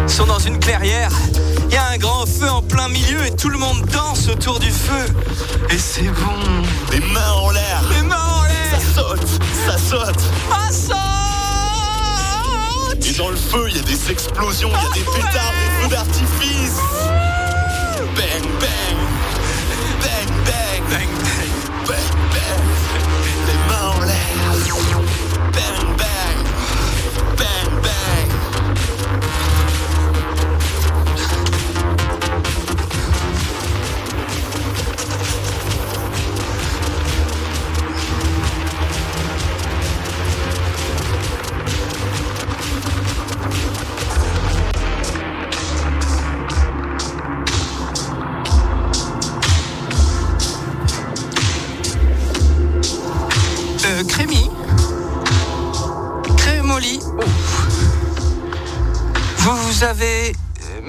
sont 0.06 0.26
dans 0.26 0.40
une 0.40 0.58
clairière. 0.58 1.12
Il 1.68 1.74
y 1.74 1.76
a 1.78 1.86
un 1.86 1.96
grand 1.96 2.26
feu 2.26 2.50
en 2.50 2.60
plein 2.60 2.88
milieu 2.88 3.24
et 3.24 3.30
tout 3.30 3.48
le 3.48 3.56
monde 3.56 3.86
danse 3.86 4.28
autour 4.28 4.58
du 4.58 4.70
feu. 4.70 5.06
Et 5.70 5.78
c'est 5.78 6.02
bon. 6.02 6.62
Les 6.90 7.00
mains 7.00 7.32
en 7.32 7.50
l'air. 7.50 7.82
Les 7.96 8.02
mains 8.02 8.16
en 8.16 8.42
Ça 8.42 8.48
l'air. 8.48 8.80
saute, 8.94 9.28
ça 9.64 9.78
saute. 9.78 10.22
Ah, 10.50 10.70
saute 10.70 11.21
Et 13.04 13.12
dans 13.14 13.30
le 13.30 13.36
feu, 13.36 13.64
il 13.68 13.76
y 13.76 13.80
a 13.80 13.82
des 13.82 14.10
explosions, 14.10 14.68
il 14.68 14.74
y 14.74 14.86
a 14.86 15.04
des 15.04 15.10
pétards, 15.10 15.52
des 15.52 15.82
feux 15.82 15.88
d'artifice. 15.88 16.76
Bang, 18.14 18.42
bang. 18.60 19.21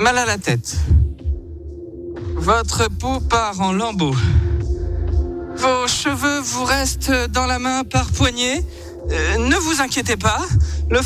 Mal 0.04 0.18
à 0.18 0.26
la 0.26 0.38
tête. 0.38 0.76
Votre 2.36 2.89
peau 2.89 3.22
part 3.22 3.62
en 3.62 3.72
lambeaux. 3.72 4.16
Vos 5.56 5.88
cheveux 5.88 6.39
vous 6.42 6.66
restent 6.66 7.13
dans 7.30 7.46
la 7.46 7.58
main 7.58 7.86
par 7.86 8.08
poignée. 8.12 8.66
Euh, 9.12 9.38
ne 9.38 9.56
vous 9.56 9.80
inquiétez 9.80 10.18
pas. 10.18 10.42
Le, 10.89 11.00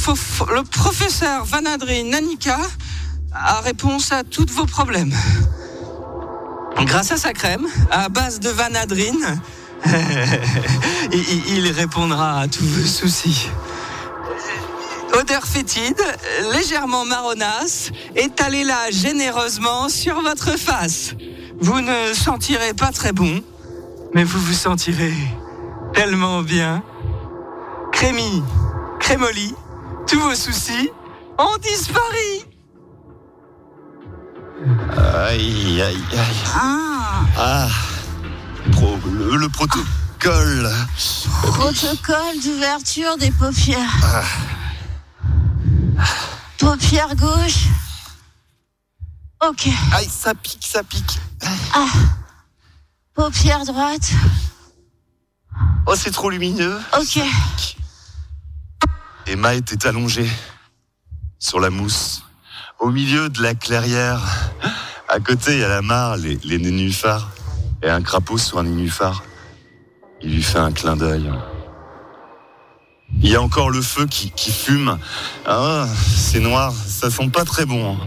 professeur 0.64 1.46
Vanadri 1.46 2.06
Nanika 2.06 2.58
a 3.32 3.62
réponse 3.62 4.12
à 4.12 4.24
tous 4.24 4.48
vos 4.52 4.66
problèmes. 4.66 5.14
Grâce 6.82 7.12
à 7.12 7.18
sa 7.18 7.34
crème, 7.34 7.68
à 7.92 8.10
base 8.10 8.40
de 8.40 8.50
vanadrine, 8.50 9.40
il 11.14 11.72
répondra 11.72 12.40
à 12.42 12.48
tous 12.48 12.66
vos 12.66 12.88
soucis. 12.88 13.48
Odeur 15.18 15.46
fétide, 15.46 16.00
légèrement 16.54 17.04
marronasse, 17.04 17.90
étalez 18.16 18.64
là 18.64 18.92
généreusement 18.92 19.90
sur 19.90 20.22
votre 20.22 20.58
face. 20.60 21.16
Vous 21.60 21.82
ne 21.82 22.14
sentirez 22.14 22.74
pas 22.76 22.92
très 22.92 23.14
bon, 23.14 23.42
mais 24.14 24.24
vous 24.24 24.40
vous 24.40 24.54
sentirez 24.54 25.14
tellement 25.94 26.44
bien. 26.44 26.84
Crémy, 27.92 28.44
crémoli, 29.00 29.56
tous 30.08 30.20
vos 30.20 30.36
soucis 30.36 30.90
ont 31.40 31.58
disparu. 31.64 32.46
Aïe, 35.26 35.82
aïe, 35.82 36.04
aïe. 36.12 36.38
Ah, 36.54 37.22
Ah, 37.40 37.68
pro- 38.72 39.00
le, 39.12 39.36
le 39.38 39.50
protocole. 39.50 40.70
protocole 41.42 42.40
d'ouverture 42.44 43.18
des 43.18 43.32
paupières. 43.32 44.26
Paupière 46.68 47.16
gauche. 47.16 47.68
Ok. 49.42 49.70
Aïe, 49.94 50.10
ça 50.10 50.36
pique, 50.36 50.68
ça 50.68 50.84
pique. 50.84 51.18
Ah. 51.74 51.88
Paupière 53.14 53.64
droite. 53.64 54.12
Oh, 55.86 55.96
c'est 55.96 56.12
trop 56.12 56.30
lumineux. 56.30 56.78
Ok. 57.00 57.22
Emma 59.28 59.54
était 59.56 59.88
allongée 59.88 60.30
sur 61.40 61.62
la 61.62 61.70
mousse, 61.70 62.24
au 62.80 62.90
milieu 62.90 63.30
de 63.30 63.42
la 63.42 63.56
clairière. 63.56 64.22
À 65.08 65.22
côté, 65.22 65.54
il 65.54 65.60
y 65.60 65.64
a 65.64 65.70
la 65.70 65.82
mare, 65.82 66.18
les, 66.18 66.36
les 66.44 66.58
nénuphars, 66.58 67.30
et 67.82 67.90
un 67.90 68.02
crapaud 68.02 68.38
sur 68.38 68.60
un 68.60 68.64
nénuphar. 68.64 69.24
Il 70.22 70.36
lui 70.36 70.44
fait 70.44 70.60
un 70.60 70.74
clin 70.74 70.98
d'œil. 70.98 71.32
Il 73.22 73.30
y 73.30 73.36
a 73.36 73.42
encore 73.42 73.70
le 73.70 73.82
feu 73.82 74.06
qui, 74.06 74.32
qui 74.32 74.52
fume. 74.52 74.98
Ah, 75.46 75.86
c'est 76.16 76.40
noir, 76.40 76.74
ça 76.88 77.10
sent 77.10 77.30
pas 77.30 77.46
très 77.46 77.66
bon. 77.66 77.94
hein. 77.94 77.98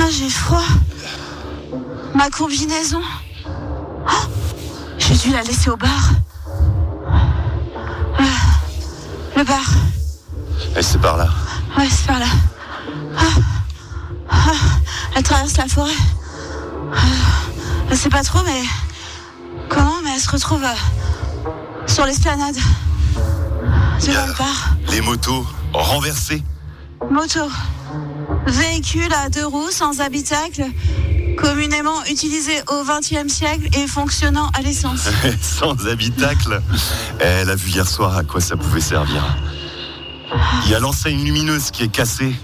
Ah, 0.00 0.08
j'ai 0.10 0.30
froid. 0.30 0.62
Ma 2.14 2.30
combinaison. 2.30 3.00
Ah, 4.06 4.22
j'ai 4.98 5.14
dû 5.14 5.30
la 5.32 5.42
laisser 5.42 5.70
au 5.70 5.76
bar. 5.76 6.10
Ah, 8.18 8.22
le 9.36 9.44
bar. 9.44 9.64
Et 10.76 10.82
c'est 10.82 10.98
par 11.00 11.16
là. 11.16 11.28
Ouais, 11.76 11.88
c'est 11.90 12.06
par 12.06 12.18
là. 12.20 12.26
Ah, 13.18 13.22
ah, 14.30 14.52
elle 15.16 15.22
traverse 15.22 15.56
la 15.56 15.66
forêt. 15.66 15.90
Ah, 16.94 16.98
je 17.90 17.94
sais 17.96 18.08
pas 18.10 18.22
trop, 18.22 18.40
mais 18.44 18.62
comment, 19.68 20.00
mais 20.04 20.10
elle 20.14 20.20
se 20.20 20.30
retrouve 20.30 20.62
euh, 20.62 20.74
sur 21.88 22.04
l'esplanade 22.06 22.56
le 24.06 24.38
bar. 24.38 24.76
les 24.90 25.00
motos 25.00 25.46
renversées. 25.72 26.42
Moto. 27.10 27.40
Véhicule 28.46 29.12
à 29.12 29.28
deux 29.28 29.46
roues 29.46 29.70
sans 29.70 30.00
habitacle, 30.00 30.64
communément 31.36 32.04
utilisé 32.10 32.52
au 32.68 32.84
XXe 32.84 33.32
siècle 33.32 33.68
et 33.76 33.86
fonctionnant 33.86 34.50
à 34.58 34.62
l'essence. 34.62 35.08
Sans 35.40 35.86
habitacle. 35.86 36.60
Elle 37.20 37.50
a 37.50 37.54
vu 37.54 37.70
hier 37.70 37.86
soir 37.86 38.16
à 38.16 38.24
quoi 38.24 38.40
ça 38.40 38.56
pouvait 38.56 38.80
servir. 38.80 39.36
Il 40.64 40.70
y 40.70 40.74
a 40.74 40.80
l'enseigne 40.80 41.22
lumineuse 41.22 41.70
qui 41.70 41.84
est 41.84 41.92
cassée. 41.92 42.34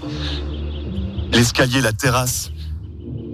L'escalier, 1.31 1.81
la 1.81 1.93
terrasse. 1.93 2.51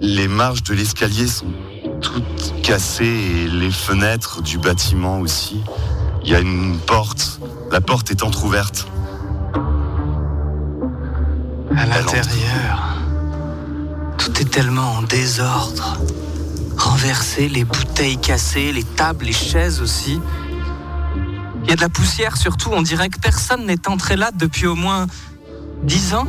Les 0.00 0.28
marches 0.28 0.62
de 0.64 0.74
l'escalier 0.74 1.26
sont 1.26 1.52
toutes 2.00 2.62
cassées 2.62 3.04
et 3.04 3.48
les 3.48 3.70
fenêtres 3.70 4.42
du 4.42 4.58
bâtiment 4.58 5.20
aussi. 5.20 5.60
Il 6.24 6.30
y 6.30 6.34
a 6.34 6.40
une 6.40 6.78
porte. 6.78 7.40
La 7.70 7.80
porte 7.80 8.10
est 8.10 8.22
entr'ouverte. 8.22 8.86
À 11.76 11.86
l'intérieur, 11.86 12.98
tout 14.18 14.40
est 14.40 14.50
tellement 14.50 14.92
en 14.92 15.02
désordre. 15.02 15.98
Renversé, 16.76 17.48
les 17.48 17.64
bouteilles 17.64 18.18
cassées, 18.18 18.72
les 18.72 18.84
tables, 18.84 19.24
les 19.24 19.32
chaises 19.32 19.80
aussi. 19.80 20.20
Il 21.64 21.70
y 21.70 21.72
a 21.72 21.76
de 21.76 21.80
la 21.80 21.88
poussière 21.88 22.36
surtout, 22.36 22.70
on 22.72 22.82
dirait 22.82 23.08
que 23.08 23.18
personne 23.18 23.66
n'est 23.66 23.88
entré 23.88 24.16
là 24.16 24.30
depuis 24.34 24.66
au 24.66 24.74
moins 24.74 25.06
dix 25.82 26.14
ans. 26.14 26.26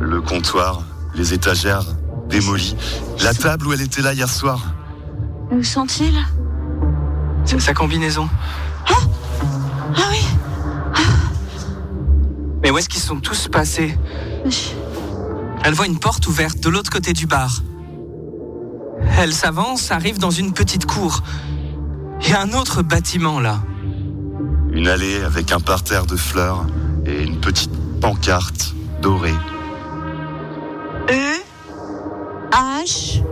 Le 0.00 0.20
comptoir, 0.20 0.82
les 1.14 1.34
étagères 1.34 1.84
démolies. 2.28 2.76
La 3.22 3.34
table 3.34 3.66
où 3.66 3.72
elle 3.72 3.82
était 3.82 4.02
là 4.02 4.14
hier 4.14 4.28
soir. 4.28 4.74
Où 5.50 5.62
sont-ils? 5.62 6.18
C'est 7.44 7.60
sa 7.60 7.74
combinaison. 7.74 8.28
Ah 8.88 10.08
oui 10.10 10.24
Mais 12.62 12.70
où 12.70 12.78
est-ce 12.78 12.88
qu'ils 12.88 13.00
sont 13.00 13.20
tous 13.20 13.48
passés 13.48 13.96
Elle 15.64 15.74
voit 15.74 15.86
une 15.86 15.98
porte 15.98 16.26
ouverte 16.26 16.60
de 16.60 16.68
l'autre 16.68 16.90
côté 16.90 17.12
du 17.12 17.26
bar. 17.26 17.62
Elle 19.18 19.32
s'avance, 19.32 19.90
arrive 19.90 20.18
dans 20.18 20.30
une 20.30 20.52
petite 20.52 20.86
cour. 20.86 21.22
Il 22.22 22.30
y 22.30 22.32
a 22.32 22.40
un 22.40 22.52
autre 22.52 22.82
bâtiment 22.82 23.40
là. 23.40 23.62
Une 24.72 24.88
allée 24.88 25.22
avec 25.22 25.52
un 25.52 25.60
parterre 25.60 26.06
de 26.06 26.16
fleurs 26.16 26.66
et 27.06 27.22
une 27.22 27.40
petite 27.40 27.70
pancarte 28.00 28.74
dorée. 29.00 29.34
E 31.08 31.40
H 32.50 33.22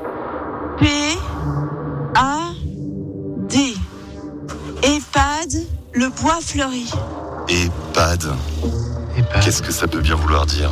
P 0.79 0.87
A 2.15 2.53
D. 3.49 3.75
EHPAD, 4.85 5.65
le 5.95 6.11
bois 6.11 6.41
fleuri. 6.43 6.91
EHPAD. 7.49 8.35
Qu'est-ce 9.43 9.63
que 9.63 9.73
ça 9.73 9.89
peut 9.89 10.03
bien 10.03 10.15
vouloir 10.15 10.45
dire 10.45 10.71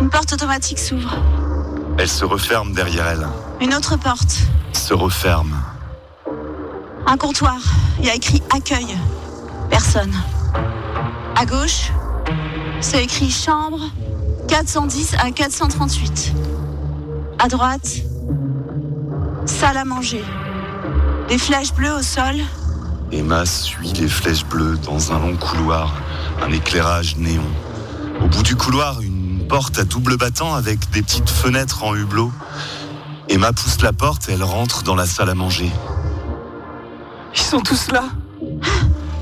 Une 0.00 0.10
porte 0.10 0.32
automatique 0.32 0.80
s'ouvre. 0.80 1.14
Elle 1.96 2.08
se 2.08 2.24
referme 2.24 2.72
derrière 2.72 3.06
elle. 3.06 3.28
Une 3.60 3.72
autre 3.72 3.96
porte. 3.96 4.36
Se 4.72 4.94
referme. 4.94 5.54
Un 7.06 7.16
comptoir. 7.16 7.60
Il 8.00 8.06
y 8.06 8.10
a 8.10 8.16
écrit 8.16 8.42
accueil. 8.52 8.96
Personne. 9.70 10.12
À 11.36 11.46
gauche, 11.46 11.92
c'est 12.80 13.04
écrit 13.04 13.30
chambre 13.30 13.78
410 14.48 15.14
à 15.22 15.30
438. 15.30 16.32
À 17.38 17.46
droite, 17.46 17.98
salle 19.46 19.76
à 19.76 19.84
manger. 19.84 20.24
Des 21.28 21.36
flèches 21.36 21.74
bleues 21.74 21.92
au 21.92 22.02
sol. 22.02 22.36
Emma 23.12 23.44
suit 23.44 23.92
les 23.92 24.08
flèches 24.08 24.46
bleues 24.46 24.78
dans 24.78 25.12
un 25.12 25.18
long 25.18 25.36
couloir, 25.36 25.92
un 26.42 26.50
éclairage 26.50 27.16
néon. 27.18 27.44
Au 28.22 28.28
bout 28.28 28.42
du 28.42 28.56
couloir, 28.56 29.02
une 29.02 29.46
porte 29.46 29.78
à 29.78 29.84
double 29.84 30.16
battant 30.16 30.54
avec 30.54 30.90
des 30.90 31.02
petites 31.02 31.28
fenêtres 31.28 31.84
en 31.84 31.94
hublot. 31.94 32.32
Emma 33.28 33.52
pousse 33.52 33.82
la 33.82 33.92
porte 33.92 34.30
et 34.30 34.32
elle 34.32 34.42
rentre 34.42 34.84
dans 34.84 34.94
la 34.94 35.04
salle 35.04 35.28
à 35.28 35.34
manger. 35.34 35.70
Ils 37.34 37.40
sont 37.40 37.60
tous 37.60 37.90
là. 37.90 38.04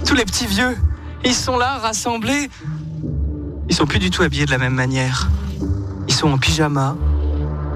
Tous 0.07 0.15
les 0.15 0.25
petits 0.25 0.47
vieux. 0.47 0.77
Ils 1.25 1.35
sont 1.35 1.57
là, 1.57 1.79
rassemblés. 1.79 2.49
Ils 3.69 3.75
sont 3.75 3.87
plus 3.87 3.99
du 3.99 4.11
tout 4.11 4.23
habillés 4.23 4.47
de 4.47 4.53
la 4.53 4.59
même 4.59 4.75
manière. 4.75 5.29
Ils 6.07 6.15
sont 6.15 6.31
en 6.31 6.39
pyjama, 6.39 6.95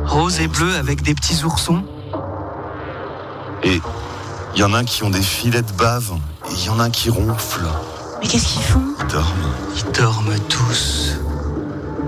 rose 0.05 0.41
et 0.41 0.47
bleu 0.47 0.77
avec 0.77 1.03
des 1.03 1.17
petits 1.17 1.43
oursons. 1.45 1.83
Et 3.65 3.81
il 4.55 4.61
y 4.61 4.65
en 4.65 4.75
a 4.75 4.85
qui 4.85 5.03
ont 5.05 5.11
des 5.11 5.23
filets 5.23 5.63
de 5.63 5.73
bave 5.73 6.13
et 6.49 6.55
il 6.55 6.65
y 6.65 6.69
en 6.69 6.81
a 6.81 6.91
qui 6.91 7.11
ronflent. 7.11 7.69
Mais 8.21 8.27
qu'est-ce 8.29 8.47
qu'ils 8.49 8.63
font? 8.63 8.83
Ils 9.01 9.07
dorment. 9.07 9.55
Ils 9.77 9.93
dorment 9.93 10.39
tous. 10.49 11.17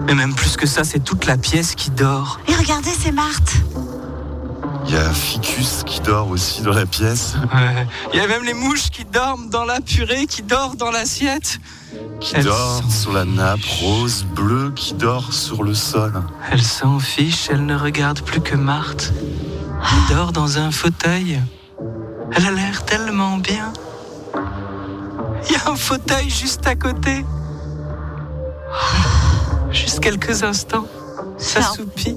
Mais 0.07 0.15
même 0.15 0.35
plus 0.35 0.57
que 0.57 0.67
ça, 0.67 0.85
c'est 0.85 1.01
toute 1.05 1.27
la 1.27 1.37
pièce 1.37 1.75
qui 1.75 1.91
dort. 1.91 2.41
Et 2.49 2.55
regardez, 2.55 2.91
c'est 2.99 3.13
Marthe. 3.13 3.55
Il 4.87 4.95
y 4.95 4.97
a 4.97 5.09
Ficus 5.11 5.85
qui 5.87 6.01
dort 6.01 6.29
aussi 6.29 6.61
dans 6.63 6.73
la 6.73 6.87
pièce, 6.87 7.35
Ouais. 7.55 7.87
Il 8.13 8.19
y 8.19 8.21
a 8.21 8.27
même 8.27 8.43
les 8.43 8.53
mouches 8.53 8.91
qui 8.91 9.05
dorment 9.05 9.49
dans 9.49 9.65
la 9.65 9.81
purée, 9.81 10.27
qui 10.27 10.43
dort 10.43 10.75
dans 10.75 10.91
l'assiette. 10.91 11.61
qui 12.19 12.35
Elles 12.35 12.45
dort 12.45 12.83
sur 12.91 13.13
la 13.13 13.25
nappe 13.25 13.65
rose 13.81 14.25
bleue 14.35 14.73
qui 14.75 14.95
dort 14.95 15.33
sur 15.33 15.63
le 15.63 15.73
sol. 15.73 16.13
Elle 16.51 16.63
s'en 16.63 16.99
fiche, 16.99 17.47
elle 17.49 17.65
ne 17.65 17.77
regarde 17.77 18.23
plus 18.23 18.41
que 18.41 18.57
Marthe. 18.57 19.13
Elle 20.11 20.17
dort 20.17 20.33
dans 20.33 20.59
un 20.59 20.73
fauteuil. 20.73 21.41
Elle 22.35 22.47
a 22.47 22.51
l'air 22.51 22.85
tellement 22.85 23.37
bien. 23.39 23.73
Il 25.47 25.53
y 25.53 25.57
a 25.57 25.71
un 25.71 25.77
fauteuil 25.77 26.31
juste 26.31 26.67
à 26.67 26.75
côté. 26.75 27.25
Juste 29.71 30.01
quelques 30.01 30.43
instants. 30.43 30.87
Ça 31.39 31.61
Ferme. 31.61 31.77
soupit. 31.77 32.17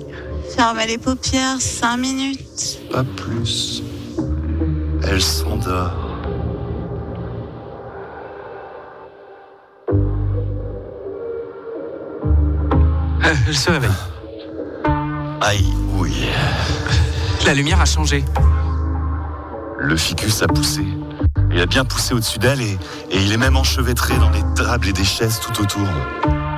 Fermez 0.56 0.88
les 0.88 0.98
paupières, 0.98 1.60
cinq 1.60 1.98
minutes. 1.98 2.80
Pas 2.92 3.04
plus. 3.04 3.84
Elle 5.04 5.22
s'endort. 5.22 5.92
Euh, 13.24 13.34
elle 13.48 13.56
se 13.58 13.72
réveille. 13.72 13.90
Aïe, 15.42 15.74
oui. 15.94 16.14
La 17.46 17.54
lumière 17.54 17.82
a 17.82 17.86
changé. 17.86 18.24
Le 19.88 19.96
ficus 19.98 20.42
a 20.42 20.48
poussé. 20.48 20.84
Il 21.52 21.62
a 21.62 21.68
bien 21.68 21.86
poussé 21.86 22.16
au-dessus 22.16 22.40
d'elle 22.40 22.60
et, 22.60 22.78
et 23.12 23.22
il 23.22 23.32
est 23.32 23.38
même 23.38 23.56
enchevêtré 23.56 24.16
dans 24.18 24.32
les 24.32 24.42
tables 24.56 24.88
et 24.88 24.94
des 24.94 25.04
chaises 25.04 25.40
tout 25.40 25.62
autour. 25.62 25.88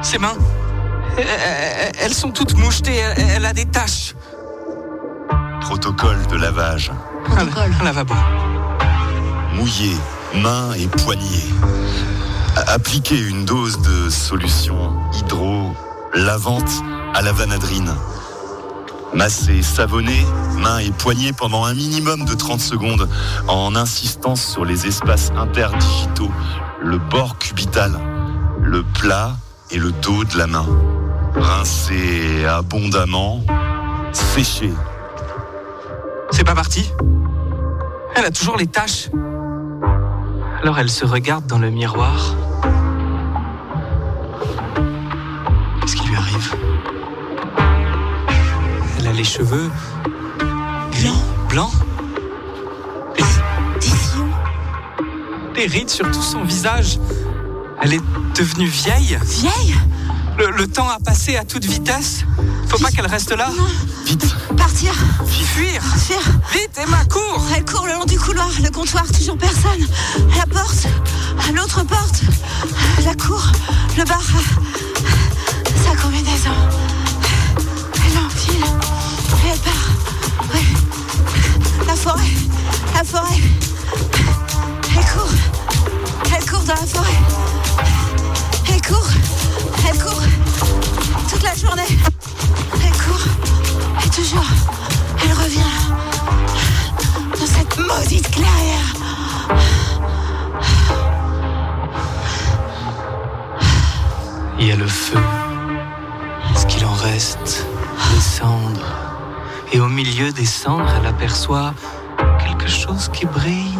Ses 0.02 0.18
mains, 0.18 0.34
euh, 1.18 1.22
euh, 1.22 1.90
elles 2.00 2.14
sont 2.14 2.32
toutes 2.32 2.56
mouchetées. 2.56 2.96
Elle, 3.36 3.46
a 3.46 3.52
des 3.52 3.66
taches. 3.66 4.16
Protocole 5.60 6.26
de 6.28 6.38
lavage. 6.38 6.92
Protocole. 7.26 7.72
Un 7.82 7.84
lavabo. 7.84 8.14
Mouillé, 9.56 9.92
mains 10.36 10.72
et 10.78 10.88
poignets. 10.88 11.50
A- 12.56 12.72
Appliquer 12.76 13.20
une 13.20 13.44
dose 13.44 13.82
de 13.82 14.10
solution 14.10 14.94
hydro-lavante 15.14 16.72
à 17.14 17.22
la 17.22 17.34
vanadrine. 17.34 17.94
Masser, 19.14 19.62
savonner, 19.62 20.26
mains 20.58 20.80
et 20.80 20.92
poignets 20.92 21.34
pendant 21.34 21.66
un 21.66 21.74
minimum 21.74 22.26
de 22.26 22.34
30 22.34 22.60
secondes 22.60 23.10
en 23.48 23.76
insistant 23.76 24.36
sur 24.36 24.66
les 24.66 24.86
espaces 24.86 25.32
interdigitaux, 25.36 26.32
le 26.82 26.98
bord 26.98 27.38
cubital, 27.38 28.00
le 28.62 28.84
plat 28.84 29.36
et 29.72 29.78
le 29.78 29.92
dos 29.92 30.24
de 30.24 30.38
la 30.38 30.48
main. 30.48 30.66
Rincer 31.36 32.46
abondamment, 32.46 33.44
sécher. 34.12 34.74
C'est 36.32 36.44
pas 36.44 36.56
parti. 36.56 36.92
Elle 38.16 38.26
a 38.26 38.32
toujours 38.32 38.58
les 38.58 38.68
taches. 38.68 39.10
Alors 40.62 40.80
elle 40.80 40.90
se 40.90 41.06
regarde 41.06 41.46
dans 41.48 41.60
le 41.60 41.70
miroir. 41.70 42.36
Les 49.18 49.24
cheveux 49.24 49.72
Blanc, 51.02 51.16
blancs, 51.50 51.72
des 53.18 53.88
sillons, 53.88 54.30
les 55.56 55.66
rides 55.66 55.90
sur 55.90 56.10
tout 56.12 56.22
son 56.22 56.44
visage. 56.44 57.00
Elle 57.82 57.94
est 57.96 58.02
devenue 58.36 58.68
vieille. 58.68 59.18
vieille. 59.24 59.76
Le, 60.38 60.52
le 60.52 60.68
temps 60.68 60.88
a 60.90 61.00
passé 61.00 61.36
à 61.36 61.44
toute 61.44 61.66
vitesse. 61.66 62.26
Faut 62.68 62.78
pas 62.78 62.92
qu'elle 62.92 63.08
reste 63.08 63.32
là. 63.32 63.50
Vite, 64.06 64.36
Partir, 64.56 64.94
Fuir 65.26 65.82
fuir. 65.82 66.20
Vite, 66.54 66.78
Emma, 66.78 67.04
cours 67.06 67.44
Elle 67.56 67.66
court 67.66 67.88
le 67.88 67.94
long 67.94 68.06
du 68.06 68.20
couloir, 68.20 68.50
le 68.62 68.70
comptoir, 68.70 69.06
toujours 69.08 69.38
personne. 69.38 69.88
La 70.38 70.46
porte, 70.46 70.88
l'autre 71.56 71.84
porte, 71.84 72.22
la 73.04 73.16
cour, 73.16 73.44
le 73.98 74.04
bar, 74.04 74.22
sa 75.84 75.96
combinaison. 76.02 76.52
Elle 77.96 78.18
enfile, 78.20 78.66
elle 79.30 79.60
part. 79.60 79.90
Oui. 80.54 80.66
La 81.86 81.96
forêt. 81.96 82.24
La 82.94 83.04
forêt. 83.04 83.42
Elle 84.98 85.06
court. 85.06 85.36
Elle 86.36 86.46
court 86.46 86.64
dans 86.64 86.74
la 86.74 86.86
forêt. 86.86 87.20
Elle 88.70 88.82
court. 88.82 89.10
Elle 89.90 90.00
court. 90.00 90.22
Toute 91.30 91.44
la 91.44 91.56
journée. 91.56 91.98
Elle 92.84 92.98
court. 93.04 93.26
Et 94.06 94.10
toujours. 94.10 94.46
Elle 95.24 95.34
revient. 95.34 95.76
Dans 97.40 97.48
cette 97.48 97.78
maudite 97.78 98.30
clairière. 98.32 98.94
Il 104.60 104.68
y 104.68 104.72
a 104.72 104.76
le 104.76 104.88
feu. 104.88 105.20
Est-ce 106.56 106.66
qu'il 106.66 106.86
en 106.86 106.94
reste? 106.94 107.57
Des 110.36 110.46
cendres, 110.46 110.90
elle 111.00 111.06
aperçoit 111.06 111.74
quelque 112.40 112.68
chose 112.68 113.10
qui 113.14 113.26
brille. 113.28 113.78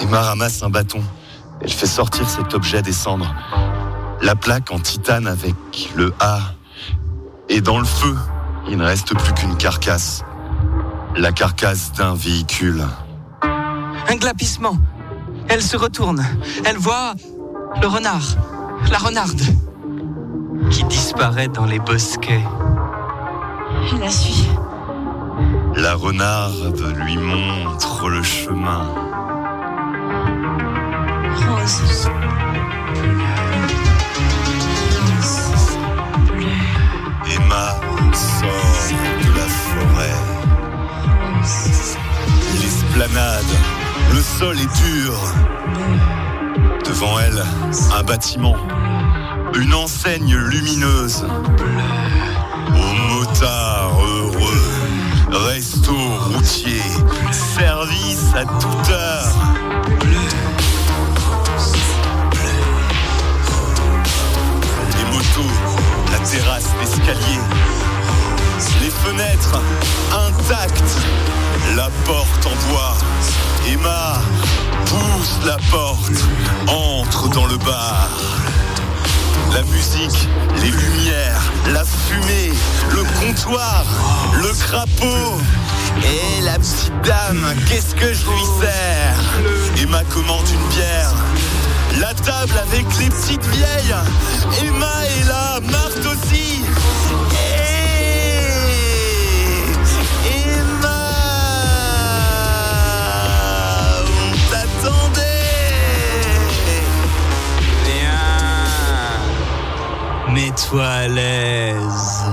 Emma 0.00 0.22
ramasse 0.22 0.62
un 0.62 0.70
bâton. 0.70 1.02
Elle 1.60 1.70
fait 1.70 1.86
sortir 1.86 2.28
cet 2.28 2.54
objet 2.54 2.80
des 2.80 2.92
cendres. 2.92 3.34
La 4.22 4.36
plaque 4.36 4.70
en 4.70 4.78
titane 4.78 5.26
avec 5.26 5.54
le 5.94 6.14
A. 6.18 6.40
Et 7.50 7.60
dans 7.60 7.78
le 7.78 7.84
feu, 7.84 8.16
il 8.70 8.78
ne 8.78 8.84
reste 8.84 9.14
plus 9.14 9.34
qu'une 9.34 9.56
carcasse. 9.56 10.24
La 11.14 11.30
carcasse 11.30 11.92
d'un 11.92 12.14
véhicule. 12.14 12.82
Un 13.42 14.16
glapissement. 14.16 14.78
Elle 15.48 15.62
se 15.62 15.76
retourne. 15.76 16.24
Elle 16.64 16.78
voit 16.78 17.12
le 17.82 17.86
renard, 17.86 18.36
la 18.90 18.98
renarde, 18.98 19.42
qui 20.70 20.84
disparaît 20.84 21.48
dans 21.48 21.66
les 21.66 21.80
bosquets. 21.80 22.44
Elle 23.92 24.00
la 24.00 24.10
suit. 24.10 24.48
La 25.76 25.94
renarde 25.94 26.94
lui 26.96 27.16
montre 27.16 28.08
le 28.08 28.22
chemin. 28.22 28.86
Rose. 31.36 32.08
Emma 37.34 37.74
sort 38.12 38.88
de 39.22 39.30
la 39.36 39.48
forêt. 39.48 40.18
L'esplanade. 42.62 43.44
Le 44.12 44.22
sol 44.22 44.56
est 44.60 44.74
dur. 44.84 45.14
Devant 46.86 47.18
elle, 47.18 47.42
un 47.98 48.02
bâtiment. 48.04 48.56
Une 49.54 49.74
enseigne 49.74 50.36
lumineuse. 50.36 51.24
Heureux. 53.42 53.93
Resto 55.34 55.92
routier. 56.30 56.80
Service 57.32 58.32
à 58.36 58.44
toute 58.44 58.90
heure. 58.90 59.34
Les 64.96 65.04
motos, 65.10 65.50
la 66.12 66.18
terrasse, 66.20 66.70
l'escalier. 66.80 67.40
Les 68.80 68.90
fenêtres 68.90 69.60
intactes. 70.12 70.98
La 71.74 71.90
porte 72.04 72.46
en 72.46 72.70
bois. 72.70 72.96
Emma 73.66 74.20
pousse 74.86 75.38
la 75.44 75.56
porte, 75.70 76.28
entre 76.68 77.28
dans 77.30 77.46
le 77.46 77.56
bar. 77.56 78.08
La 79.52 79.62
musique, 79.62 80.28
les 80.62 80.70
lumières, 80.70 81.52
la 81.72 81.84
fumée, 81.84 82.52
le 82.90 83.02
comptoir, 83.20 83.84
le 84.44 84.52
crapaud. 84.52 85.40
Et 86.04 86.42
la 86.42 86.58
petite 86.58 86.92
dame, 87.02 87.54
qu'est-ce 87.68 87.94
que 87.94 88.12
je 88.12 88.24
lui 88.26 88.44
sers? 88.60 89.82
Emma 89.82 90.02
commande 90.04 90.46
une 90.48 90.68
bière. 90.68 91.14
La 92.00 92.12
table 92.14 92.52
avec 92.68 92.84
les 92.98 93.08
petites 93.08 93.46
vieilles. 93.46 93.94
Emma 94.62 94.92
est 95.04 95.24
là, 95.28 95.60
Marthe 95.70 96.06
aussi. 96.06 96.64
Et 97.32 97.68
Emma, 100.58 101.04
on 104.02 104.32
t'attendait. 104.50 105.22
Viens. 107.86 108.34
Mets-toi 110.34 110.84
à 110.84 111.08
l'aise. 111.08 112.24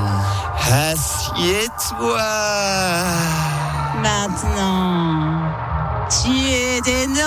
Assieds-toi. 1.42 2.22
Maintenant, 4.04 5.42
tu 6.08 6.30
es 6.30 6.82
des 6.82 7.08
nôtres. 7.08 7.22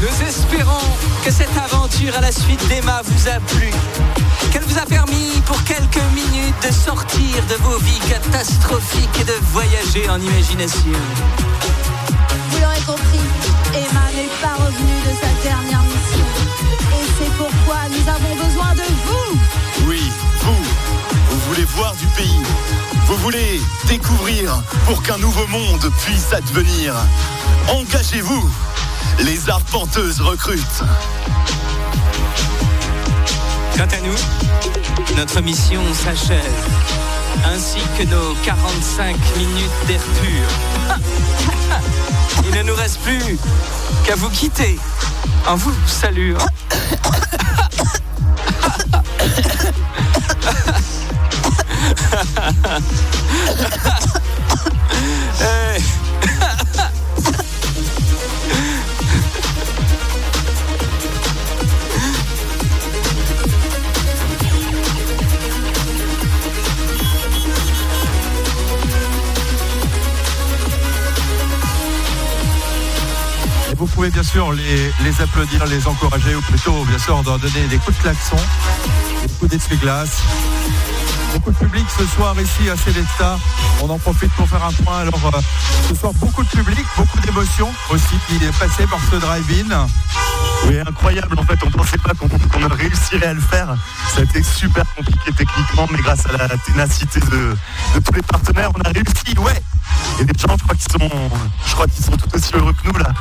Nous 0.00 0.22
espérons 0.22 0.70
que 1.24 1.32
cette 1.32 1.56
aventure 1.96 2.18
à 2.18 2.20
la 2.20 2.32
suite 2.32 2.66
d'Emma 2.68 3.00
vous 3.04 3.28
a 3.28 3.40
plu. 3.40 3.70
Qu'elle 4.52 4.62
vous 4.62 4.78
a 4.78 4.84
permis 4.86 5.40
pour 5.46 5.62
quelques 5.64 6.02
minutes 6.14 6.54
de 6.66 6.72
sortir 6.72 7.46
de 7.48 7.54
vos 7.62 7.78
vies 7.78 8.00
catastrophiques 8.08 9.20
et 9.20 9.24
de 9.24 9.32
voyager 9.52 10.08
en 10.10 10.20
imagination. 10.20 10.92
Vous 12.50 12.58
l'aurez 12.60 12.80
compris, 12.86 13.20
Emma 13.74 14.06
n'est 14.14 14.30
pas 14.42 14.54
revenue 14.62 15.00
de 15.04 15.12
sa 15.20 15.48
dernière 15.48 15.82
mission. 15.82 16.26
Et 16.92 17.06
c'est 17.18 17.32
pourquoi 17.36 17.76
nous 17.90 18.08
avons 18.10 18.34
besoin 18.46 18.74
de 18.74 18.86
vous. 19.06 19.88
Oui, 19.88 20.02
vous, 20.40 20.64
vous 21.30 21.38
voulez 21.48 21.64
voir 21.64 21.94
du 21.96 22.06
pays. 22.08 22.42
Vous 23.06 23.16
voulez 23.18 23.60
découvrir 23.86 24.62
pour 24.86 25.02
qu'un 25.02 25.18
nouveau 25.18 25.46
monde 25.46 25.90
puisse 26.04 26.32
advenir. 26.32 26.94
Engagez-vous. 27.68 28.50
Les 29.20 29.48
arpenteuses 29.48 30.20
recrutent. 30.20 30.84
Quant 33.76 33.84
à 33.84 34.00
nous, 34.00 34.16
notre 35.16 35.42
mission 35.42 35.82
s'achève, 35.92 36.40
ainsi 37.44 37.78
que 37.98 38.04
nos 38.04 38.34
45 38.42 39.14
minutes 39.36 39.70
d'air 39.86 40.00
pur. 40.22 40.48
Il 42.48 42.54
ne 42.56 42.62
nous 42.62 42.74
reste 42.74 43.00
plus 43.00 43.36
qu'à 44.06 44.14
vous 44.14 44.30
quitter 44.30 44.78
en 45.46 45.56
vous 45.56 45.74
saluant. 45.86 46.38
bien 74.10 74.22
sûr 74.22 74.52
les, 74.52 75.20
applaudir, 75.20 75.64
les 75.66 75.86
encourager, 75.86 76.34
ou 76.34 76.40
plutôt 76.42 76.84
bien 76.84 76.98
sûr 76.98 77.22
leur 77.24 77.38
donner 77.38 77.66
des 77.68 77.78
coups 77.78 77.96
de 77.96 78.02
klaxon, 78.02 78.36
des 79.22 79.32
coups 79.34 79.50
d'essuie-glace. 79.50 80.22
Beaucoup 81.34 81.50
de 81.50 81.56
public 81.56 81.86
ce 81.96 82.06
soir 82.06 82.34
ici 82.40 82.68
à 82.70 82.76
Célesta. 82.76 83.38
On 83.82 83.90
en 83.90 83.98
profite 83.98 84.32
pour 84.32 84.48
faire 84.48 84.64
un 84.64 84.72
point. 84.72 84.98
Alors 84.98 85.20
euh, 85.34 85.40
ce 85.88 85.94
soir 85.94 86.12
beaucoup 86.14 86.42
de 86.42 86.48
public, 86.48 86.84
beaucoup 86.96 87.20
d'émotions 87.20 87.72
aussi 87.90 88.16
qui 88.28 88.36
est 88.36 88.58
passé 88.58 88.86
par 88.86 89.00
ce 89.10 89.16
drive-in. 89.16 89.86
Oui, 90.66 90.78
incroyable. 90.78 91.38
En 91.38 91.42
fait, 91.42 91.58
on 91.64 91.70
pensait 91.70 91.98
pas 91.98 92.12
qu'on 92.14 92.28
réussirait 92.74 93.26
à 93.26 93.34
le 93.34 93.40
faire. 93.40 93.74
Ça 94.14 94.20
a 94.20 94.24
été 94.24 94.42
super 94.42 94.84
compliqué 94.96 95.32
techniquement, 95.36 95.86
mais 95.90 95.98
grâce 95.98 96.26
à 96.26 96.32
la 96.32 96.56
ténacité 96.58 97.20
de, 97.20 97.56
de 97.94 98.00
tous 98.04 98.14
les 98.14 98.22
partenaires, 98.22 98.70
on 98.74 98.80
a 98.80 98.88
réussi. 98.90 99.38
Ouais. 99.38 99.62
Et 100.20 100.24
les 100.24 100.38
gens, 100.38 100.56
je 100.58 100.64
crois 100.64 100.74
qu'ils 100.74 100.92
sont, 100.92 101.30
je 101.66 101.72
crois 101.72 101.86
qu'ils 101.86 102.04
sont 102.04 102.16
tout 102.16 102.34
aussi 102.34 102.54
heureux 102.54 102.72
que 102.72 102.88
nous 102.88 102.98
là. 102.98 103.12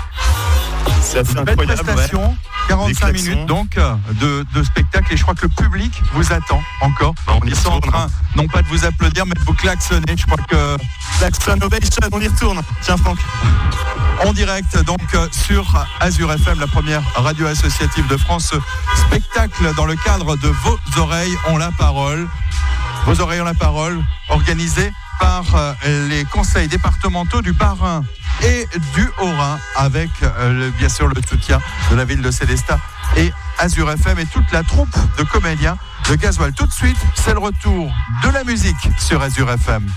C'est 1.01 1.19
incroyable. 1.19 1.61
ouais. 1.61 1.75
prestation, 1.75 2.37
45 2.67 2.95
klaxons. 2.95 3.23
minutes 3.29 3.45
donc 3.45 3.77
euh, 3.77 3.95
de, 4.19 4.45
de 4.53 4.63
spectacle 4.63 5.13
et 5.13 5.17
je 5.17 5.21
crois 5.23 5.35
que 5.35 5.43
le 5.43 5.49
public 5.49 6.01
vous 6.13 6.33
attend 6.33 6.61
encore. 6.81 7.13
Bah, 7.25 7.33
on 7.41 7.45
y 7.45 7.49
Ils 7.49 7.55
sont 7.55 7.69
en 7.69 7.79
train 7.79 8.07
non 8.35 8.47
pas 8.47 8.61
de 8.61 8.67
vous 8.67 8.85
applaudir 8.85 9.25
mais 9.25 9.33
de 9.35 9.39
vous 9.45 9.53
klaxonner. 9.53 10.15
Je 10.17 10.25
crois 10.25 10.43
que 10.49 10.77
Klaxon 11.19 11.59
Ovation, 11.61 12.09
on 12.11 12.19
y 12.19 12.27
retourne. 12.27 12.61
Tiens, 12.81 12.97
Franck. 12.97 13.17
en 14.25 14.33
direct 14.33 14.77
donc 14.83 14.99
euh, 15.13 15.27
sur 15.31 15.65
Azure 15.99 16.31
FM, 16.33 16.59
la 16.59 16.67
première 16.67 17.01
radio 17.15 17.47
associative 17.47 18.07
de 18.07 18.17
France. 18.17 18.53
Spectacle 19.07 19.73
dans 19.75 19.85
le 19.85 19.95
cadre 19.95 20.35
de 20.37 20.47
Vos 20.47 20.77
oreilles 20.97 21.35
ont 21.47 21.57
la 21.57 21.71
parole. 21.71 22.27
Vos 23.05 23.21
oreilles 23.21 23.41
ont 23.41 23.45
la 23.45 23.53
parole, 23.53 24.03
organisé 24.29 24.91
par 25.19 25.55
euh, 25.55 25.73
les 26.09 26.25
conseils 26.25 26.67
départementaux 26.67 27.41
du 27.41 27.53
Bas-Rhin 27.53 28.03
et 28.43 28.67
du 28.95 29.09
Haut-Rhin, 29.19 29.59
avec 29.75 30.09
euh, 30.23 30.69
bien 30.77 30.89
sûr 30.89 31.07
le 31.07 31.15
soutien 31.27 31.59
de 31.91 31.95
la 31.95 32.05
ville 32.05 32.21
de 32.21 32.31
Célestat 32.31 32.79
et 33.17 33.31
Azure 33.59 33.89
FM 33.91 34.19
et 34.19 34.25
toute 34.25 34.51
la 34.51 34.63
troupe 34.63 34.95
de 35.17 35.23
comédiens 35.23 35.77
de 36.09 36.15
Gasoil. 36.15 36.53
Tout 36.53 36.67
de 36.67 36.73
suite, 36.73 36.97
c'est 37.15 37.33
le 37.33 37.39
retour 37.39 37.91
de 38.23 38.29
la 38.29 38.43
musique 38.43 38.89
sur 38.97 39.21
Azure 39.21 39.49
FM. 39.51 39.87